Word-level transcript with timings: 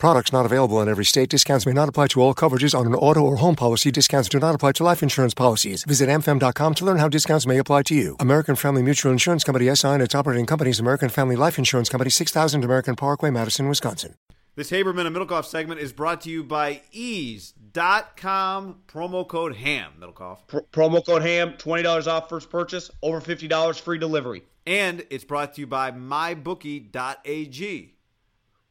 Products 0.00 0.32
not 0.32 0.46
available 0.46 0.80
in 0.80 0.88
every 0.88 1.04
state. 1.04 1.28
Discounts 1.28 1.66
may 1.66 1.74
not 1.74 1.90
apply 1.90 2.06
to 2.08 2.22
all 2.22 2.34
coverages 2.34 2.74
on 2.74 2.86
an 2.86 2.94
auto 2.94 3.20
or 3.20 3.36
home 3.36 3.54
policy. 3.54 3.90
Discounts 3.90 4.30
do 4.30 4.40
not 4.40 4.54
apply 4.54 4.72
to 4.72 4.82
life 4.82 5.02
insurance 5.02 5.34
policies. 5.34 5.84
Visit 5.84 6.08
amfam.com 6.08 6.74
to 6.76 6.84
learn 6.86 6.96
how 6.96 7.06
discounts 7.06 7.46
may 7.46 7.58
apply 7.58 7.82
to 7.82 7.94
you. 7.94 8.16
American 8.18 8.56
Family 8.56 8.82
Mutual 8.82 9.12
Insurance 9.12 9.44
Company 9.44 9.72
SI 9.74 9.88
and 9.88 10.02
its 10.02 10.14
operating 10.14 10.46
companies 10.46 10.80
American 10.80 11.10
Family 11.10 11.36
Life 11.36 11.58
Insurance 11.58 11.90
Company 11.90 12.08
6000 12.08 12.64
American 12.64 12.96
Parkway, 12.96 13.30
Madison, 13.30 13.68
Wisconsin. 13.68 14.14
This 14.56 14.70
Haberman 14.70 15.06
and 15.06 15.14
Middlekauff 15.14 15.44
segment 15.44 15.80
is 15.80 15.92
brought 15.92 16.22
to 16.22 16.30
you 16.30 16.44
by 16.44 16.80
eaze.com 16.92 18.76
promo 18.88 19.28
code 19.28 19.56
HAM, 19.56 19.92
Middlekauff. 20.00 20.38
Pro- 20.46 20.62
promo 20.72 21.04
code 21.04 21.22
HAM, 21.22 21.52
$20 21.58 22.06
off 22.06 22.30
first 22.30 22.48
purchase, 22.48 22.90
over 23.02 23.20
$50 23.20 23.78
free 23.78 23.98
delivery. 23.98 24.44
And 24.66 25.04
it's 25.10 25.24
brought 25.24 25.54
to 25.54 25.60
you 25.60 25.66
by 25.66 25.92
mybookie.ag. 25.92 27.96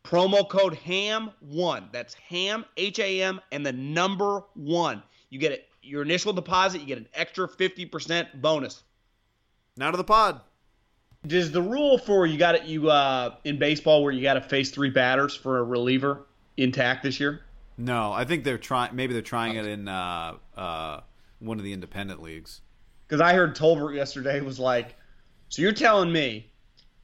Promo 0.04 0.48
code 0.48 0.78
HAM1. 0.86 1.92
That's 1.92 2.14
HAM, 2.14 2.66
H 2.78 3.00
A 3.00 3.22
M, 3.22 3.42
and 3.52 3.66
the 3.66 3.74
number 3.74 4.44
one. 4.54 5.04
You 5.30 5.40
get 5.40 5.52
it. 5.52 5.68
Your 5.82 6.02
initial 6.02 6.34
deposit, 6.34 6.82
you 6.82 6.88
get 6.88 6.98
an 6.98 7.08
extra 7.14 7.48
50% 7.48 8.42
bonus. 8.42 8.84
Now 9.78 9.92
to 9.92 9.98
the 9.98 10.04
pod. 10.04 10.42
Does 11.26 11.52
the 11.52 11.62
rule 11.62 11.98
for 11.98 12.26
you 12.26 12.38
got 12.38 12.56
it 12.56 12.64
you 12.64 12.90
uh 12.90 13.36
in 13.44 13.60
baseball 13.60 14.04
where 14.04 14.14
you 14.14 14.22
got 14.22 14.36
to 14.36 14.42
face 14.42 14.72
three 14.72 14.90
batters 14.90 15.36
for 15.36 15.58
a 15.60 15.64
reliever 15.64 16.26
intact 16.58 17.04
this 17.04 17.20
year? 17.20 17.42
No, 17.78 18.12
I 18.12 18.26
think 18.26 18.44
they're 18.44 18.58
trying. 18.58 18.96
Maybe 18.96 19.14
they're 19.14 19.22
trying 19.22 19.56
it 19.56 19.66
in 19.66 19.88
uh, 19.88 20.34
uh, 20.56 21.00
one 21.40 21.58
of 21.58 21.64
the 21.64 21.72
independent 21.72 22.22
leagues. 22.22 22.60
Because 23.08 23.22
I 23.22 23.34
heard 23.34 23.56
Tolbert 23.56 23.96
yesterday 23.96 24.42
was 24.42 24.60
like, 24.60 24.96
"So 25.48 25.62
you're 25.62 25.72
telling 25.72 26.12
me 26.12 26.52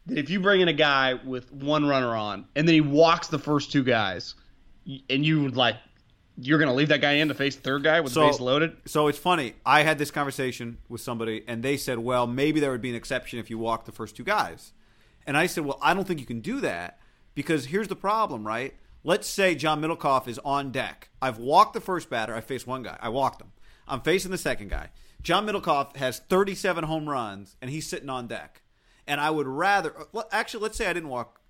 that 0.08 0.18
if 0.18 0.30
you 0.30 0.40
bring 0.40 0.62
in 0.62 0.68
a 0.68 0.74
guy 0.74 1.14
with 1.14 1.52
one 1.52 1.86
runner 1.86 2.16
on 2.16 2.46
and 2.56 2.68
then 2.68 2.74
he 2.76 2.82
walks 2.82 3.28
the 3.28 3.40
first 3.40 3.72
two 3.72 3.84
guys, 3.84 4.36
and 5.10 5.26
you 5.26 5.42
would 5.44 5.56
like, 5.56 5.76
you're 6.38 6.60
going 6.60 6.70
to 6.70 6.76
leave 6.76 6.90
that 6.90 7.02
guy 7.02 7.14
in 7.14 7.30
to 7.30 7.34
face 7.34 7.56
the 7.56 7.62
third 7.62 7.84
guy 7.84 8.02
with 8.02 8.12
So- 8.14 8.22
the 8.22 8.28
base 8.28 8.40
loaded?" 8.40 8.76
So 8.86 9.08
it's 9.08 9.18
funny. 9.18 9.54
I 9.66 9.84
had 9.84 9.98
this 9.98 10.12
conversation 10.12 10.78
with 10.90 11.02
somebody, 11.02 11.44
and 11.48 11.64
they 11.64 11.78
said, 11.78 11.98
"Well, 12.00 12.28
maybe 12.28 12.60
there 12.60 12.72
would 12.72 12.82
be 12.82 12.90
an 12.90 12.96
exception 12.96 13.40
if 13.40 13.50
you 13.50 13.58
walk 13.58 13.86
the 13.86 13.92
first 13.92 14.16
two 14.16 14.24
guys." 14.24 14.74
And 15.26 15.36
I 15.38 15.48
said, 15.48 15.66
"Well, 15.66 15.80
I 15.82 15.94
don't 15.94 16.06
think 16.08 16.20
you 16.20 16.26
can 16.26 16.42
do 16.42 16.60
that 16.62 17.00
because 17.34 17.66
here's 17.68 17.88
the 17.88 17.96
problem, 17.96 18.46
right? 18.46 18.76
Let's 19.04 19.28
say 19.28 19.56
John 19.56 19.82
Middlekauff 19.82 20.28
is 20.28 20.40
on 20.40 20.72
deck. 20.72 21.10
I've 21.22 21.38
walked 21.38 21.74
the 21.74 21.82
first 21.82 22.10
batter. 22.10 22.36
I 22.36 22.42
faced 22.42 22.68
one 22.68 22.84
guy. 22.84 22.98
I 23.00 23.10
walked 23.10 23.42
him. 23.42 23.52
I'm 23.88 24.02
facing 24.02 24.32
the 24.32 24.38
second 24.38 24.70
guy. 24.70 24.90
John 25.22 25.46
Middlekauff 25.48 25.96
has 25.96 26.20
37 26.20 26.84
home 26.84 27.08
runs, 27.08 27.56
and 27.62 27.72
he's 27.72 27.88
sitting 27.88 28.10
on 28.10 28.28
deck. 28.28 28.62
And 29.08 29.22
I 29.22 29.30
would 29.30 29.48
rather, 29.48 29.94
uh, 30.14 30.24
actually, 30.32 30.64
let's 30.64 30.78
say 30.78 30.88
I 30.88 30.94
didn't 30.94 31.10
walk. 31.10 31.42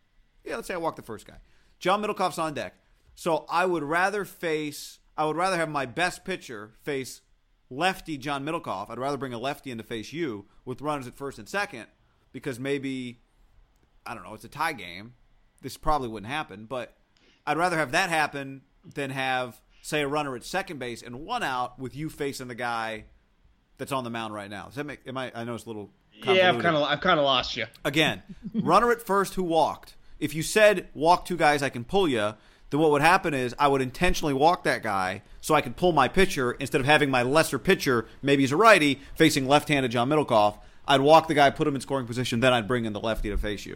Yeah, 0.44 0.56
let's 0.58 0.68
say 0.68 0.74
I 0.74 0.78
walked 0.78 0.98
the 0.98 1.04
first 1.04 1.26
guy. 1.26 1.38
John 1.80 2.02
Middlekauff's 2.02 2.38
on 2.38 2.54
deck. 2.54 2.76
So 3.16 3.46
I 3.50 3.66
would 3.66 3.84
rather 3.84 4.26
face, 4.26 5.00
I 5.18 5.26
would 5.26 5.38
rather 5.38 5.56
have 5.58 5.70
my 5.70 5.86
best 5.86 6.26
pitcher 6.26 6.74
face 6.84 7.22
lefty 7.70 8.18
John 8.18 8.46
Middlekauff. 8.46 8.90
I'd 8.90 9.00
rather 9.00 9.18
bring 9.18 9.34
a 9.34 9.40
lefty 9.40 9.72
in 9.72 9.78
to 9.78 9.84
face 9.84 10.12
you 10.12 10.46
with 10.66 10.82
runners 10.82 11.08
at 11.08 11.16
first 11.16 11.40
and 11.40 11.48
second 11.48 11.88
because 12.32 12.60
maybe, 12.60 13.22
I 14.06 14.14
don't 14.14 14.24
know, 14.24 14.34
it's 14.34 14.44
a 14.44 14.50
tie 14.50 14.74
game. 14.74 15.14
This 15.62 15.78
probably 15.78 16.10
wouldn't 16.10 16.32
happen, 16.32 16.66
but 16.66 16.98
I'd 17.48 17.58
rather 17.58 17.78
have 17.78 17.92
that 17.94 18.10
happen 18.10 18.62
than 18.94 19.10
have, 19.10 19.62
say, 19.82 20.02
a 20.02 20.08
runner 20.08 20.36
at 20.36 20.44
second 20.44 20.78
base 20.78 21.02
and 21.02 21.26
one 21.26 21.42
out 21.42 21.80
with 21.80 21.96
you 21.96 22.10
facing 22.10 22.50
the 22.50 22.56
guy 22.56 23.06
that's 23.78 23.92
on 23.92 24.04
the 24.04 24.10
mound 24.10 24.34
right 24.34 24.50
now. 24.50 24.66
Does 24.66 24.76
that 24.76 24.86
make, 24.86 25.00
am 25.08 25.18
I, 25.18 25.32
I 25.34 25.44
know 25.44 25.56
it's 25.56 25.66
a 25.66 25.70
little 25.70 25.92
Yeah, 26.24 26.50
I've 26.50 26.62
kind 26.62 26.76
of 26.76 26.84
I've 26.84 27.02
kind 27.02 27.20
of 27.20 27.26
lost 27.26 27.56
you. 27.56 27.66
Again, 27.84 28.24
runner 28.54 28.92
at 28.92 29.02
first 29.02 29.36
who 29.36 29.44
walked. 29.44 29.96
If 30.20 30.34
you 30.34 30.44
said 30.44 30.88
walk 30.94 31.26
two 31.26 31.38
guys, 31.38 31.62
I 31.62 31.70
can 31.70 31.84
pull 31.84 32.08
you. 32.08 32.34
Then 32.70 32.80
what 32.80 32.92
would 32.92 33.02
happen 33.02 33.34
is 33.34 33.54
I 33.60 33.68
would 33.68 33.82
intentionally 33.82 34.34
walk 34.34 34.64
that 34.64 34.82
guy 34.82 35.22
so 35.40 35.54
I 35.54 35.62
could 35.62 35.76
pull 35.76 35.92
my 35.92 36.08
pitcher 36.08 36.54
instead 36.54 36.82
of 36.82 36.88
having 36.88 37.12
my 37.12 37.22
lesser 37.22 37.60
pitcher, 37.60 38.08
maybe 38.24 38.42
he's 38.42 38.52
a 38.52 38.58
righty, 38.58 39.00
facing 39.16 39.48
left-handed 39.48 39.92
John 39.92 40.10
Middlekauff. 40.10 40.58
I'd 40.88 41.02
walk 41.02 41.28
the 41.28 41.36
guy, 41.36 41.52
put 41.52 41.68
him 41.68 41.76
in 41.76 41.82
scoring 41.82 42.08
position, 42.08 42.40
then 42.40 42.54
I'd 42.54 42.68
bring 42.68 42.86
in 42.86 42.94
the 42.94 43.00
lefty 43.00 43.30
to 43.30 43.38
face 43.38 43.66
you. 43.66 43.76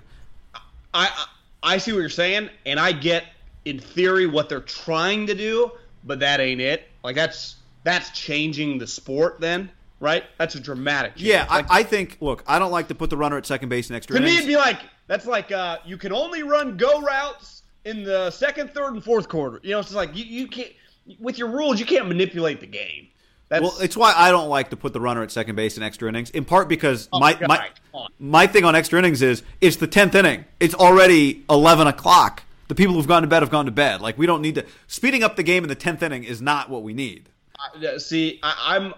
I 0.56 0.60
I 0.94 1.26
I 1.62 1.78
see 1.78 1.92
what 1.92 2.00
you're 2.00 2.10
saying, 2.10 2.50
and 2.66 2.80
I 2.80 2.92
get 2.94 3.26
in 3.66 3.80
theory 3.80 4.26
what 4.26 4.50
they're 4.50 4.62
trying 4.62 5.28
to 5.28 5.36
do, 5.36 5.72
but 6.04 6.20
that 6.22 6.40
ain't 6.40 6.62
it. 6.62 6.88
Like 7.04 7.16
that's 7.16 7.58
that's 7.84 8.10
changing 8.12 8.78
the 8.78 8.88
sport, 8.88 9.40
then, 9.40 9.70
right? 10.00 10.24
That's 10.38 10.56
a 10.56 10.60
dramatic. 10.60 11.16
Change. 11.16 11.28
Yeah, 11.28 11.46
Like, 11.50 11.70
I, 11.70 11.80
I 11.80 11.84
think. 11.84 12.18
Look, 12.22 12.44
I 12.48 12.60
don't 12.60 12.72
like 12.72 12.88
to 12.90 12.96
put 12.96 13.10
the 13.10 13.18
runner 13.18 13.38
at 13.38 13.46
second 13.46 13.70
base 13.70 13.90
in 13.90 13.96
extra 13.96 14.16
to 14.18 14.22
me, 14.22 14.36
it'd 14.36 14.48
be 14.48 14.58
like 14.58 14.80
that's 15.08 15.26
like 15.26 15.52
uh, 15.52 15.78
you 15.86 15.98
can 15.98 16.12
only 16.14 16.44
run 16.44 16.78
go 16.78 17.02
routes 17.02 17.64
in 17.86 18.04
the 18.04 18.30
second, 18.32 18.72
third, 18.74 18.94
and 18.94 19.04
fourth 19.04 19.28
quarter. 19.30 19.60
You 19.64 19.72
know, 19.72 19.80
it's 19.80 19.90
just 19.90 19.96
like 19.96 20.16
you, 20.16 20.26
you 20.26 20.48
can't 20.48 20.72
with 21.20 21.38
your 21.38 21.50
rules, 21.50 21.80
you 21.80 21.86
can't 21.86 22.08
manipulate 22.08 22.60
the 22.60 22.68
game. 22.68 23.08
That's 23.50 23.64
Well, 23.64 23.76
it's 23.82 23.98
why 23.98 24.14
I 24.16 24.30
don't 24.30 24.48
like 24.48 24.70
to 24.70 24.78
put 24.78 24.94
the 24.94 25.02
runner 25.02 25.24
at 25.24 25.32
second 25.32 25.56
base 25.56 25.76
in 25.76 25.82
extra 25.82 26.08
innings. 26.08 26.30
In 26.30 26.46
part 26.46 26.70
because 26.70 27.10
Oh, 27.12 27.20
my 27.20 27.34
God, 27.34 27.48
my 27.48 28.08
my 28.20 28.48
thing 28.48 28.64
on 28.64 28.76
extra 28.76 29.00
innings 29.00 29.22
is 29.24 29.42
it's 29.60 29.78
the 29.78 29.88
tenth 29.88 30.14
inning. 30.14 30.46
It's 30.60 30.76
already 30.76 31.44
eleven 31.50 31.88
o'clock. 31.88 32.44
The 32.68 32.76
people 32.76 32.94
who've 32.94 33.08
gone 33.08 33.24
to 33.24 33.28
bed 33.28 33.42
have 33.42 33.50
gone 33.50 33.66
to 33.66 33.72
bed. 33.72 34.02
Like 34.02 34.20
we 34.20 34.28
don't 34.28 34.44
need 34.44 34.56
to 34.56 34.66
speeding 34.86 35.24
up 35.24 35.36
the 35.36 35.42
game 35.44 35.64
in 35.64 35.70
the 35.70 35.76
tenth 35.76 36.04
inning 36.04 36.24
is 36.24 36.40
not 36.42 36.70
what 36.70 36.84
we 36.84 36.94
need. 36.94 37.30
I- 37.58 37.98
see, 37.98 38.40
I, 38.44 38.76
I'm 38.78 38.94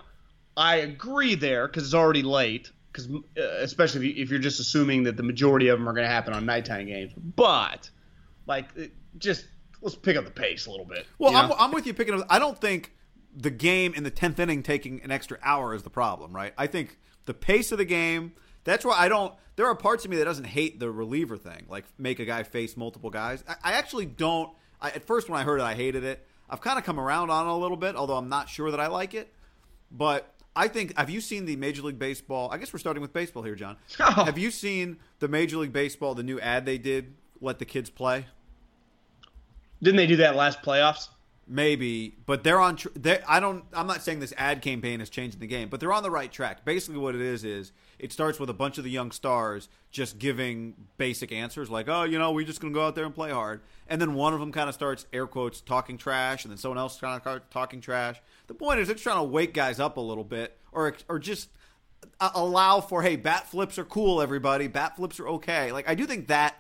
I 0.58 0.78
agree 0.78 1.36
there 1.36 1.68
because 1.68 1.84
it's 1.86 1.94
already 1.94 2.24
late. 2.24 2.72
Because 2.92 3.08
uh, 3.10 3.42
especially 3.60 4.10
if, 4.10 4.18
you, 4.18 4.24
if 4.24 4.30
you're 4.30 4.40
just 4.40 4.60
assuming 4.60 5.04
that 5.04 5.16
the 5.16 5.24
majority 5.24 5.70
of 5.70 5.80
them 5.80 5.88
are 5.88 5.94
going 5.94 6.06
to 6.06 6.12
happen 6.12 6.34
on 6.34 6.46
nighttime 6.46 6.88
games, 6.88 7.14
but 7.16 7.90
like 8.48 8.68
it- 8.76 8.92
just 9.18 9.46
let's 9.82 9.96
pick 9.96 10.18
up 10.18 10.26
the 10.26 10.32
pace 10.32 10.66
a 10.66 10.72
little 10.72 10.86
bit. 10.86 11.06
Well, 11.18 11.36
I'm. 11.36 11.52
I'm 11.58 11.72
with 11.72 11.86
you 11.88 11.94
picking 11.94 12.14
up. 12.20 12.26
I 12.30 12.38
don't 12.40 12.60
think 12.60 12.94
the 13.36 13.50
game 13.50 13.94
in 13.94 14.04
the 14.04 14.12
tenth 14.12 14.40
inning 14.40 14.62
taking 14.62 15.02
an 15.04 15.12
extra 15.12 15.38
hour 15.42 15.74
is 15.74 15.84
the 15.84 15.90
problem, 15.90 16.34
right? 16.36 16.54
I 16.58 16.68
think 16.68 16.98
the 17.26 17.34
pace 17.34 17.72
of 17.72 17.78
the 17.78 17.86
game. 17.86 18.34
That's 18.64 18.84
why 18.86 18.96
I 18.98 19.08
don't. 19.10 19.34
There 19.56 19.66
are 19.68 19.76
parts 19.76 20.04
of 20.06 20.12
me 20.12 20.18
that 20.18 20.26
doesn't 20.26 20.46
hate 20.46 20.80
the 20.80 20.92
reliever 20.92 21.38
thing, 21.38 21.66
like 21.70 21.86
make 21.98 22.20
a 22.20 22.26
guy 22.26 22.44
face 22.44 22.76
multiple 22.76 23.10
guys. 23.10 23.44
I, 23.48 23.56
I 23.64 23.74
actually 23.74 24.06
don't. 24.06 24.52
I, 24.82 24.90
at 24.92 25.06
first, 25.06 25.30
when 25.30 25.40
I 25.40 25.44
heard 25.44 25.60
it, 25.60 25.64
I 25.64 25.76
hated 25.76 26.04
it. 26.04 26.28
I've 26.50 26.62
kind 26.62 26.78
of 26.78 26.84
come 26.84 27.00
around 27.00 27.30
on 27.30 27.48
it 27.48 27.50
a 27.50 27.56
little 27.56 27.78
bit, 27.78 27.96
although 27.96 28.18
I'm 28.18 28.30
not 28.30 28.50
sure 28.50 28.72
that 28.72 28.80
I 28.80 28.88
like 28.88 29.14
it. 29.14 29.34
But 29.92 30.34
I 30.56 30.68
think. 30.68 30.98
Have 30.98 31.10
you 31.10 31.22
seen 31.22 31.46
the 31.46 31.56
Major 31.56 31.82
League 31.82 32.00
Baseball? 32.00 32.50
I 32.52 32.58
guess 32.58 32.74
we're 32.74 32.80
starting 32.80 33.02
with 33.02 33.14
baseball 33.14 33.44
here, 33.44 33.56
John. 33.56 33.78
Oh. 34.00 34.26
Have 34.26 34.38
you 34.38 34.52
seen 34.52 34.98
the 35.20 35.28
Major 35.28 35.58
League 35.58 35.74
Baseball? 35.74 36.16
The 36.16 36.24
new 36.24 36.40
ad 36.40 36.66
they 36.66 36.78
did, 36.78 37.14
"Let 37.40 37.60
the 37.60 37.66
kids 37.66 37.90
play." 37.90 38.26
Didn't 39.82 39.98
they 39.98 40.08
do 40.08 40.18
that 40.18 40.36
last 40.36 40.62
playoffs? 40.62 41.10
Maybe, 41.54 42.16
but 42.26 42.46
they're 42.46 42.62
on. 42.62 42.78
Tr- 42.78 42.88
they 42.96 43.20
I 43.28 43.42
don't. 43.42 43.66
I'm 43.74 43.86
not 43.86 44.02
saying 44.04 44.22
this 44.22 44.34
ad 44.38 44.62
campaign 44.62 45.02
is 45.02 45.10
changing 45.10 45.42
the 45.42 45.48
game, 45.48 45.68
but 45.68 45.82
they're 45.82 45.92
on 45.92 46.02
the 46.02 46.10
right 46.10 46.32
track. 46.32 46.64
Basically, 46.64 46.98
what 46.98 47.14
it 47.14 47.20
is 47.20 47.44
is 47.44 47.74
it 48.00 48.14
starts 48.14 48.40
with 48.40 48.50
a 48.50 48.54
bunch 48.54 48.78
of 48.78 48.86
the 48.86 48.90
young 48.90 49.12
stars 49.12 49.68
just 49.92 50.18
giving 50.18 50.76
basic 50.98 51.34
answers, 51.34 51.70
like, 51.70 51.90
"Oh, 51.90 52.04
you 52.04 52.18
know, 52.18 52.32
we're 52.32 52.46
just 52.46 52.62
to 52.62 52.70
go 52.70 52.88
out 52.88 52.96
there 52.96 53.04
and 53.04 53.14
play 53.14 53.32
hard," 53.32 53.60
and 53.90 54.00
then 54.00 54.14
one 54.14 54.34
of 54.34 54.40
them 54.40 54.54
kind 54.54 54.70
of 54.70 54.76
starts 54.76 55.06
air 55.12 55.28
quotes 55.28 55.60
talking 55.60 55.98
trash, 55.98 56.46
and 56.46 56.52
then 56.52 56.58
someone 56.58 56.78
else 56.78 56.98
kind 57.02 57.22
of 57.22 57.50
talking 57.50 57.82
trash. 57.82 58.22
The 58.48 58.54
point 58.54 58.80
is, 58.80 58.88
it's 58.88 59.02
trying 59.02 59.18
to 59.18 59.24
wake 59.24 59.54
guys 59.54 59.78
up 59.78 59.98
a 59.98 60.02
little 60.02 60.24
bit, 60.24 60.58
or 60.72 60.96
or 61.10 61.20
just 61.20 61.50
uh, 62.22 62.30
allow 62.34 62.80
for, 62.80 63.02
hey, 63.02 63.18
bat 63.18 63.50
flips 63.50 63.78
are 63.78 63.84
cool, 63.84 64.22
everybody. 64.22 64.68
Bat 64.68 64.96
flips 64.96 65.20
are 65.20 65.28
okay. 65.28 65.74
Like 65.74 65.90
I 65.90 65.96
do 65.96 66.06
think 66.06 66.28
that 66.28 66.56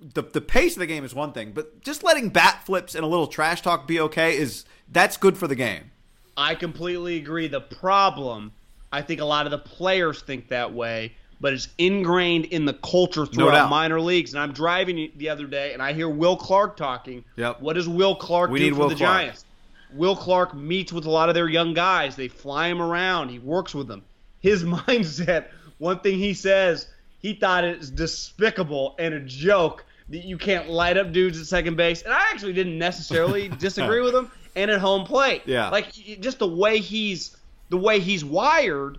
the 0.00 0.22
the 0.22 0.40
pace 0.40 0.74
of 0.74 0.80
the 0.80 0.86
game 0.86 1.04
is 1.04 1.14
one 1.14 1.32
thing, 1.32 1.52
but 1.52 1.80
just 1.82 2.02
letting 2.02 2.30
bat 2.30 2.64
flips 2.64 2.94
and 2.94 3.04
a 3.04 3.06
little 3.06 3.26
trash 3.26 3.62
talk 3.62 3.86
be 3.86 4.00
okay 4.00 4.36
is 4.36 4.64
that's 4.90 5.16
good 5.16 5.36
for 5.36 5.46
the 5.46 5.54
game. 5.54 5.90
I 6.36 6.54
completely 6.54 7.16
agree. 7.16 7.48
The 7.48 7.60
problem, 7.60 8.52
I 8.92 9.02
think 9.02 9.20
a 9.20 9.24
lot 9.24 9.46
of 9.46 9.50
the 9.50 9.58
players 9.58 10.22
think 10.22 10.48
that 10.48 10.72
way, 10.72 11.12
but 11.40 11.52
it's 11.52 11.68
ingrained 11.76 12.46
in 12.46 12.64
the 12.64 12.72
culture 12.72 13.26
throughout 13.26 13.52
doubt. 13.52 13.70
minor 13.70 14.00
leagues. 14.00 14.32
And 14.32 14.42
I'm 14.42 14.52
driving 14.52 15.10
the 15.16 15.28
other 15.28 15.46
day, 15.46 15.74
and 15.74 15.82
I 15.82 15.92
hear 15.92 16.08
Will 16.08 16.36
Clark 16.36 16.76
talking. 16.76 17.24
Yep. 17.36 17.60
What 17.60 17.74
does 17.74 17.88
Will 17.88 18.14
Clark 18.16 18.50
We 18.50 18.60
do 18.60 18.64
need 18.66 18.74
for 18.74 18.80
Will 18.80 18.88
the 18.88 18.94
Clark. 18.94 19.16
Giants? 19.18 19.44
Will 19.92 20.16
Clark 20.16 20.54
meets 20.54 20.92
with 20.92 21.04
a 21.04 21.10
lot 21.10 21.28
of 21.28 21.34
their 21.34 21.48
young 21.48 21.74
guys. 21.74 22.16
They 22.16 22.28
fly 22.28 22.68
him 22.68 22.80
around. 22.80 23.28
He 23.28 23.38
works 23.38 23.74
with 23.74 23.88
them. 23.88 24.02
His 24.40 24.64
mindset, 24.64 25.46
one 25.78 26.00
thing 26.00 26.18
he 26.18 26.32
says, 26.32 26.86
he 27.18 27.34
thought 27.34 27.64
it's 27.64 27.90
despicable 27.90 28.94
and 28.98 29.12
a 29.12 29.20
joke 29.20 29.84
that 30.10 30.24
you 30.24 30.36
can't 30.36 30.68
light 30.68 30.96
up 30.96 31.12
dudes 31.12 31.40
at 31.40 31.46
second 31.46 31.76
base. 31.76 32.02
And 32.02 32.12
I 32.12 32.20
actually 32.30 32.52
didn't 32.52 32.78
necessarily 32.78 33.48
disagree 33.58 34.00
with 34.00 34.14
him. 34.14 34.30
And 34.56 34.70
at 34.70 34.80
home 34.80 35.06
plate, 35.06 35.42
Yeah. 35.46 35.70
like 35.70 35.92
just 35.92 36.38
the 36.40 36.48
way 36.48 36.78
he's 36.80 37.36
the 37.68 37.76
way 37.78 38.00
he's 38.00 38.24
wired, 38.24 38.98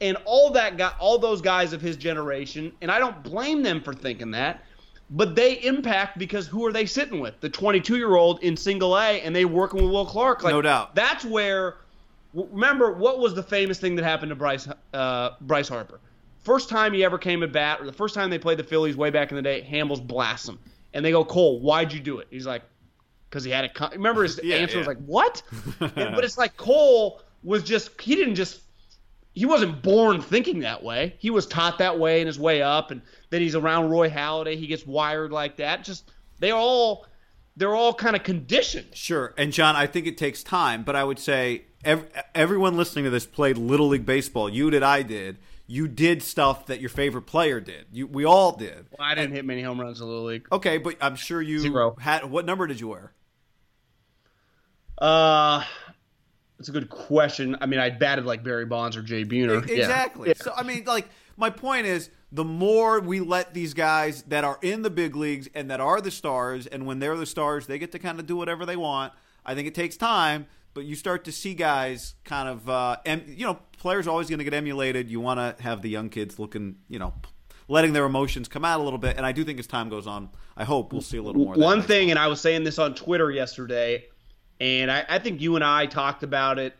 and 0.00 0.16
all 0.24 0.50
that 0.52 0.76
guy, 0.76 0.92
all 1.00 1.18
those 1.18 1.40
guys 1.40 1.72
of 1.72 1.80
his 1.80 1.96
generation. 1.96 2.72
And 2.80 2.88
I 2.90 3.00
don't 3.00 3.20
blame 3.24 3.62
them 3.64 3.80
for 3.82 3.92
thinking 3.92 4.30
that. 4.30 4.64
But 5.10 5.34
they 5.34 5.54
impact 5.54 6.18
because 6.18 6.46
who 6.46 6.64
are 6.64 6.72
they 6.72 6.86
sitting 6.86 7.18
with? 7.20 7.38
The 7.40 7.48
22 7.50 7.96
year 7.96 8.14
old 8.14 8.42
in 8.44 8.56
single 8.56 8.96
A, 8.96 9.20
and 9.20 9.34
they 9.36 9.44
working 9.44 9.82
with 9.82 9.90
Will 9.92 10.06
Clark. 10.06 10.42
Like, 10.44 10.52
No 10.54 10.62
doubt. 10.62 10.94
That's 10.94 11.24
where. 11.24 11.76
Remember 12.32 12.92
what 12.92 13.18
was 13.18 13.34
the 13.34 13.42
famous 13.42 13.78
thing 13.78 13.94
that 13.96 14.04
happened 14.04 14.30
to 14.30 14.36
Bryce 14.36 14.66
uh, 14.94 15.30
Bryce 15.42 15.68
Harper? 15.68 16.00
First 16.44 16.68
time 16.68 16.92
he 16.92 17.04
ever 17.04 17.18
came 17.18 17.42
at 17.42 17.52
bat, 17.52 17.80
or 17.80 17.86
the 17.86 17.92
first 17.92 18.14
time 18.14 18.30
they 18.30 18.38
played 18.38 18.58
the 18.58 18.64
Phillies 18.64 18.96
way 18.96 19.10
back 19.10 19.30
in 19.30 19.36
the 19.36 19.42
day, 19.42 19.66
Hamels 19.70 20.04
blasts 20.04 20.48
him, 20.48 20.58
and 20.92 21.04
they 21.04 21.10
go, 21.12 21.24
"Cole, 21.24 21.60
why'd 21.60 21.92
you 21.92 22.00
do 22.00 22.18
it?" 22.18 22.26
He's 22.30 22.46
like, 22.46 22.62
"Cause 23.30 23.44
he 23.44 23.50
had 23.50 23.64
a." 23.64 23.68
Con-. 23.68 23.92
Remember 23.92 24.22
his 24.24 24.40
Yeah, 24.44 24.56
answer 24.56 24.78
was 24.78 24.86
like, 24.86 24.98
"What?" 25.06 25.42
And- 25.80 26.14
but 26.14 26.24
it's 26.24 26.38
like 26.38 26.56
Cole 26.56 27.20
was 27.44 27.62
just 27.62 28.00
he 28.00 28.14
didn't 28.16 28.34
just 28.36 28.60
he 29.34 29.46
wasn't 29.46 29.82
born 29.82 30.20
thinking 30.20 30.60
that 30.60 30.82
way. 30.82 31.14
He 31.18 31.30
was 31.30 31.46
taught 31.46 31.78
that 31.78 31.98
way 31.98 32.20
in 32.20 32.26
his 32.26 32.38
way 32.38 32.60
up, 32.60 32.90
and 32.90 33.00
then 33.30 33.40
he's 33.40 33.54
around 33.54 33.90
Roy 33.90 34.10
Halladay. 34.10 34.56
He 34.58 34.66
gets 34.66 34.86
wired 34.86 35.32
like 35.32 35.56
that. 35.56 35.84
Just 35.84 36.10
they 36.40 36.50
all 36.50 37.06
they're 37.56 37.74
all 37.74 37.94
kind 37.94 38.16
of 38.16 38.22
conditioned. 38.24 38.88
Sure. 38.94 39.32
And 39.38 39.52
John, 39.52 39.76
I 39.76 39.86
think 39.86 40.06
it 40.06 40.18
takes 40.18 40.42
time, 40.42 40.82
but 40.82 40.96
I 40.96 41.04
would 41.04 41.18
say 41.18 41.62
ev- 41.84 42.06
everyone 42.34 42.76
listening 42.76 43.04
to 43.04 43.10
this 43.10 43.26
played 43.26 43.58
little 43.58 43.88
league 43.88 44.06
baseball. 44.06 44.48
You 44.48 44.70
did, 44.70 44.82
I 44.82 45.02
did. 45.02 45.36
You 45.72 45.88
did 45.88 46.22
stuff 46.22 46.66
that 46.66 46.80
your 46.80 46.90
favorite 46.90 47.22
player 47.22 47.58
did. 47.58 47.86
You, 47.92 48.06
we 48.06 48.26
all 48.26 48.54
did. 48.54 48.84
Well, 48.98 49.08
I 49.08 49.14
didn't 49.14 49.32
hit 49.32 49.46
many 49.46 49.62
home 49.62 49.80
runs 49.80 50.02
in 50.02 50.06
the 50.06 50.12
little 50.12 50.26
league. 50.26 50.46
Okay, 50.52 50.76
but 50.76 50.98
I'm 51.00 51.16
sure 51.16 51.40
you 51.40 51.60
Zero. 51.60 51.96
had. 51.98 52.30
What 52.30 52.44
number 52.44 52.66
did 52.66 52.78
you 52.78 52.88
wear? 52.88 53.14
Uh, 54.98 55.64
that's 56.58 56.68
a 56.68 56.72
good 56.72 56.90
question. 56.90 57.56
I 57.58 57.64
mean, 57.64 57.80
I 57.80 57.88
batted 57.88 58.26
like 58.26 58.44
Barry 58.44 58.66
Bonds 58.66 58.98
or 58.98 59.02
Jay 59.02 59.24
Buhner. 59.24 59.66
Yeah. 59.66 59.76
Exactly. 59.76 60.34
So 60.36 60.52
I 60.54 60.62
mean, 60.62 60.84
like 60.84 61.08
my 61.38 61.48
point 61.48 61.86
is, 61.86 62.10
the 62.30 62.44
more 62.44 63.00
we 63.00 63.20
let 63.20 63.54
these 63.54 63.72
guys 63.72 64.24
that 64.24 64.44
are 64.44 64.58
in 64.60 64.82
the 64.82 64.90
big 64.90 65.16
leagues 65.16 65.48
and 65.54 65.70
that 65.70 65.80
are 65.80 66.02
the 66.02 66.10
stars, 66.10 66.66
and 66.66 66.84
when 66.84 66.98
they're 66.98 67.16
the 67.16 67.24
stars, 67.24 67.66
they 67.66 67.78
get 67.78 67.92
to 67.92 67.98
kind 67.98 68.20
of 68.20 68.26
do 68.26 68.36
whatever 68.36 68.66
they 68.66 68.76
want. 68.76 69.14
I 69.42 69.54
think 69.54 69.66
it 69.66 69.74
takes 69.74 69.96
time, 69.96 70.48
but 70.74 70.84
you 70.84 70.94
start 70.94 71.24
to 71.24 71.32
see 71.32 71.54
guys 71.54 72.14
kind 72.24 72.48
of, 72.48 72.68
uh, 72.68 72.96
em- 73.04 73.24
you 73.28 73.44
know, 73.46 73.58
players 73.78 74.06
are 74.06 74.10
always 74.10 74.28
going 74.28 74.38
to 74.38 74.44
get 74.44 74.54
emulated. 74.54 75.10
You 75.10 75.20
want 75.20 75.38
to 75.56 75.62
have 75.62 75.82
the 75.82 75.88
young 75.90 76.08
kids 76.08 76.38
looking, 76.38 76.76
you 76.88 76.98
know, 76.98 77.12
letting 77.68 77.92
their 77.92 78.04
emotions 78.04 78.48
come 78.48 78.64
out 78.64 78.80
a 78.80 78.82
little 78.82 78.98
bit. 78.98 79.16
And 79.16 79.24
I 79.26 79.32
do 79.32 79.44
think 79.44 79.58
as 79.58 79.66
time 79.66 79.88
goes 79.88 80.06
on, 80.06 80.30
I 80.56 80.64
hope 80.64 80.92
we'll 80.92 81.02
see 81.02 81.16
a 81.18 81.22
little 81.22 81.44
more. 81.44 81.54
One 81.54 81.82
thing, 81.82 82.10
and 82.10 82.18
I 82.18 82.26
was 82.26 82.40
saying 82.40 82.64
this 82.64 82.78
on 82.78 82.94
Twitter 82.94 83.30
yesterday, 83.30 84.04
and 84.60 84.90
I, 84.90 85.04
I 85.08 85.18
think 85.18 85.40
you 85.40 85.56
and 85.56 85.64
I 85.64 85.86
talked 85.86 86.22
about 86.22 86.58
it 86.58 86.74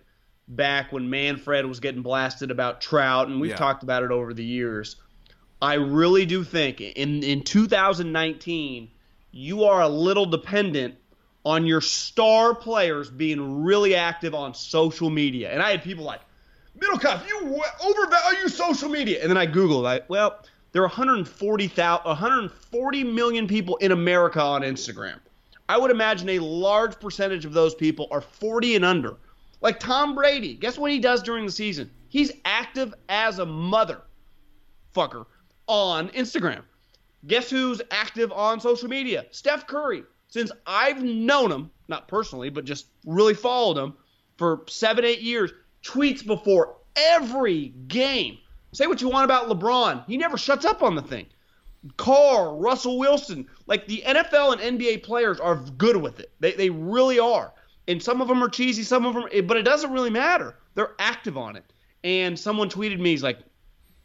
back 0.49 0.93
when 0.93 1.09
Manfred 1.09 1.67
was 1.67 1.81
getting 1.81 2.03
blasted 2.03 2.51
about 2.51 2.81
Trout, 2.81 3.29
and 3.29 3.41
we've 3.41 3.51
Yeah. 3.53 3.57
talked 3.57 3.83
about 3.83 4.03
it 4.03 4.11
over 4.11 4.35
the 4.35 4.45
years. 4.45 4.97
I 5.61 5.75
really 5.75 6.27
do 6.27 6.43
think 6.45 6.81
in 6.81 7.23
in 7.23 7.43
2019, 7.43 8.91
you 9.31 9.65
are 9.65 9.81
a 9.81 9.89
little 9.89 10.27
dependent 10.27 10.97
on 11.45 11.67
your 11.67 11.81
star 11.81 12.55
players 12.55 13.11
being 13.11 13.63
really 13.63 13.95
active 13.95 14.35
on 14.35 14.55
social 14.55 15.11
media. 15.11 15.51
And 15.51 15.61
I 15.63 15.71
had 15.71 15.83
people 15.83 16.05
like, 16.05 16.21
Middlekauff, 16.79 17.27
you 17.29 17.63
overvalue 17.85 18.49
social 18.49 18.89
media. 18.89 19.21
And 19.21 19.31
then 19.31 19.37
I 19.37 19.47
Googled, 19.47 19.87
I, 19.87 20.01
well, 20.09 20.41
there 20.73 20.83
are 20.83 20.89
140,000 20.89 22.05
140 22.05 23.05
million 23.05 23.47
people 23.47 23.77
in 23.77 23.93
America 23.93 24.41
on 24.41 24.63
Instagram. 24.63 25.19
I 25.69 25.79
would 25.79 25.91
imagine 25.91 26.29
a 26.31 26.39
large 26.39 26.99
percentage 26.99 27.45
of 27.45 27.53
those 27.53 27.75
people 27.75 28.09
are 28.11 28.21
40 28.21 28.77
and 28.77 28.85
under. 28.85 29.17
Like 29.61 29.79
Tom 29.79 30.15
Brady, 30.15 30.55
guess 30.55 30.77
what 30.77 30.91
he 30.91 30.99
does 30.99 31.23
during 31.23 31.47
the 31.47 31.53
season? 31.53 31.91
He's 32.09 32.33
active 32.45 32.95
as 33.09 33.39
a 33.39 33.47
mother 33.47 34.03
fucker 34.95 35.27
on 35.67 36.09
Instagram. 36.11 36.63
Guess 37.27 37.51
who's 37.51 37.81
active 37.91 38.33
on 38.33 38.61
social 38.61 38.89
media? 38.89 39.27
Steph 39.31 39.67
Curry. 39.67 40.03
Since 40.33 40.51
I've 40.67 41.03
known 41.03 41.53
him, 41.53 41.71
not 41.89 42.09
personally, 42.09 42.49
but 42.49 42.65
just 42.65 42.87
really 43.05 43.35
followed 43.35 43.77
him 43.77 43.93
for 44.39 44.63
seven, 44.67 45.05
eight 45.05 45.21
years, 45.21 45.53
tweets 45.85 46.27
before 46.27 46.77
every 46.97 47.75
game. 47.87 48.39
Say 48.73 48.87
what 48.87 49.03
you 49.03 49.11
want 49.11 49.27
about 49.27 49.51
LeBron. 49.51 50.07
He 50.07 50.17
never 50.17 50.39
shuts 50.39 50.65
up 50.65 50.83
on 50.83 50.95
the 50.95 51.03
thing. 51.03 51.27
Carr, 51.99 52.57
Russell 52.57 52.99
Wilson, 52.99 53.47
like 53.67 53.87
the 53.87 54.03
NFL 54.07 54.59
and 54.59 54.79
NBA 54.79 55.03
players 55.03 55.39
are 55.39 55.57
good 55.57 55.99
with 55.99 56.19
it. 56.19 56.33
They, 56.41 56.53
they 56.53 56.71
really 56.71 57.19
are. 57.19 57.53
And 57.87 58.03
some 58.03 58.23
of 58.23 58.29
them 58.29 58.43
are 58.43 58.49
cheesy, 58.49 58.85
some 58.85 59.05
of 59.05 59.13
them, 59.13 59.47
but 59.47 59.59
it 59.59 59.65
doesn't 59.65 59.93
really 59.93 60.09
matter. 60.09 60.57
They're 60.75 60.95
active 60.99 61.37
on 61.37 61.57
it. 61.57 61.71
And 62.05 62.39
someone 62.39 62.71
tweeted 62.71 62.99
me, 62.99 63.11
he's 63.11 63.23
like, 63.23 63.41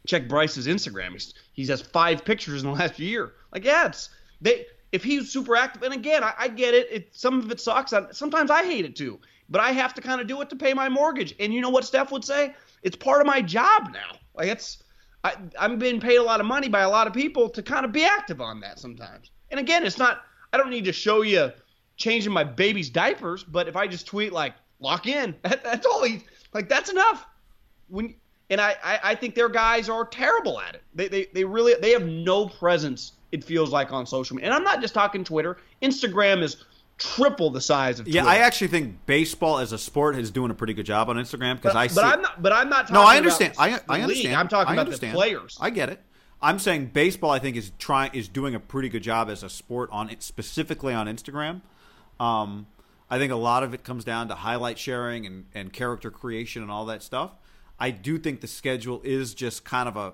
check 0.06 0.28
Bryce's 0.28 0.66
Instagram. 0.66 1.12
He's, 1.12 1.32
he 1.54 1.64
has 1.64 1.80
five 1.80 2.22
pictures 2.22 2.62
in 2.62 2.68
the 2.70 2.74
last 2.76 2.98
year. 2.98 3.32
Like, 3.50 3.64
yeah, 3.64 3.86
it's 3.86 4.10
they. 4.42 4.66
If 4.92 5.04
he's 5.04 5.30
super 5.30 5.54
active, 5.56 5.82
and 5.82 5.92
again, 5.92 6.24
I, 6.24 6.34
I 6.38 6.48
get 6.48 6.74
it. 6.74 6.88
It 6.90 7.14
some 7.14 7.38
of 7.38 7.50
it 7.50 7.60
sucks. 7.60 7.92
I, 7.92 8.10
sometimes 8.10 8.50
I 8.50 8.64
hate 8.64 8.84
it 8.84 8.96
too. 8.96 9.20
But 9.50 9.60
I 9.60 9.72
have 9.72 9.94
to 9.94 10.02
kind 10.02 10.20
of 10.20 10.26
do 10.26 10.40
it 10.42 10.50
to 10.50 10.56
pay 10.56 10.74
my 10.74 10.88
mortgage. 10.88 11.34
And 11.40 11.54
you 11.54 11.60
know 11.60 11.70
what 11.70 11.84
Steph 11.84 12.12
would 12.12 12.24
say? 12.24 12.54
It's 12.82 12.96
part 12.96 13.20
of 13.20 13.26
my 13.26 13.40
job 13.40 13.90
now. 13.92 14.16
Like 14.34 14.48
it's, 14.48 14.82
I, 15.24 15.34
I'm 15.58 15.78
being 15.78 16.00
paid 16.00 16.16
a 16.16 16.22
lot 16.22 16.40
of 16.40 16.46
money 16.46 16.68
by 16.68 16.80
a 16.80 16.88
lot 16.88 17.06
of 17.06 17.12
people 17.12 17.48
to 17.50 17.62
kind 17.62 17.84
of 17.84 17.92
be 17.92 18.04
active 18.04 18.40
on 18.40 18.60
that 18.60 18.78
sometimes. 18.78 19.30
And 19.50 19.58
again, 19.58 19.84
it's 19.84 19.98
not. 19.98 20.22
I 20.52 20.56
don't 20.58 20.70
need 20.70 20.84
to 20.84 20.92
show 20.92 21.22
you 21.22 21.50
changing 21.96 22.32
my 22.32 22.44
baby's 22.44 22.90
diapers, 22.90 23.44
but 23.44 23.68
if 23.68 23.76
I 23.76 23.86
just 23.86 24.06
tweet 24.06 24.32
like 24.32 24.54
lock 24.80 25.06
in, 25.06 25.34
that, 25.42 25.64
that's 25.64 25.86
all 25.86 26.04
he 26.04 26.22
like. 26.52 26.68
That's 26.68 26.90
enough 26.90 27.26
when 27.88 28.14
and 28.50 28.60
I, 28.60 28.76
I, 28.82 29.00
I 29.04 29.14
think 29.14 29.34
their 29.34 29.48
guys 29.48 29.88
are 29.88 30.04
terrible 30.04 30.60
at 30.60 30.74
it. 30.74 30.82
They, 30.94 31.08
they 31.08 31.26
they 31.32 31.44
really 31.44 31.74
they 31.80 31.90
have 31.90 32.06
no 32.06 32.48
presence. 32.48 33.12
It 33.30 33.44
feels 33.44 33.70
like 33.70 33.92
on 33.92 34.06
social 34.06 34.36
media, 34.36 34.46
and 34.50 34.54
I'm 34.54 34.64
not 34.64 34.80
just 34.80 34.94
talking 34.94 35.22
Twitter. 35.22 35.58
Instagram 35.82 36.42
is 36.42 36.64
triple 36.98 37.50
the 37.50 37.60
size 37.60 38.00
of 38.00 38.08
Yeah, 38.08 38.26
I 38.26 38.38
actually 38.38 38.68
think 38.68 39.06
baseball 39.06 39.58
as 39.58 39.72
a 39.72 39.78
sport 39.78 40.16
is 40.16 40.30
doing 40.30 40.50
a 40.50 40.54
pretty 40.54 40.74
good 40.74 40.86
job 40.86 41.08
on 41.08 41.16
Instagram 41.16 41.56
because 41.56 41.74
I 41.76 41.86
see. 41.86 41.94
but 41.94 42.04
I'm 42.04 42.22
not. 42.22 42.42
But 42.42 42.52
I'm 42.52 42.68
not. 42.68 42.88
Talking 42.88 42.94
no, 42.94 43.02
I 43.02 43.16
understand. 43.16 43.54
I, 43.58 43.80
I 43.88 43.94
league. 43.94 44.02
understand. 44.02 44.36
I'm 44.36 44.48
talking 44.48 44.70
I 44.70 44.72
about 44.74 44.86
understand. 44.86 45.12
the 45.12 45.16
players. 45.16 45.56
I 45.60 45.70
get 45.70 45.88
it. 45.88 46.02
I'm 46.40 46.58
saying 46.58 46.86
baseball. 46.86 47.30
I 47.30 47.38
think 47.38 47.56
is 47.56 47.72
trying 47.78 48.14
is 48.14 48.28
doing 48.28 48.54
a 48.54 48.60
pretty 48.60 48.88
good 48.88 49.02
job 49.02 49.30
as 49.30 49.42
a 49.42 49.48
sport 49.48 49.90
on 49.92 50.10
it 50.10 50.22
specifically 50.22 50.94
on 50.94 51.06
Instagram. 51.06 51.62
Um, 52.20 52.66
I 53.10 53.18
think 53.18 53.32
a 53.32 53.36
lot 53.36 53.62
of 53.62 53.74
it 53.74 53.84
comes 53.84 54.04
down 54.04 54.28
to 54.28 54.34
highlight 54.34 54.78
sharing 54.78 55.24
and, 55.26 55.46
and 55.54 55.72
character 55.72 56.10
creation 56.10 56.62
and 56.62 56.70
all 56.70 56.84
that 56.86 57.02
stuff. 57.02 57.32
I 57.80 57.90
do 57.90 58.18
think 58.18 58.40
the 58.40 58.46
schedule 58.46 59.00
is 59.04 59.34
just 59.34 59.64
kind 59.64 59.88
of 59.88 59.96
a. 59.96 60.12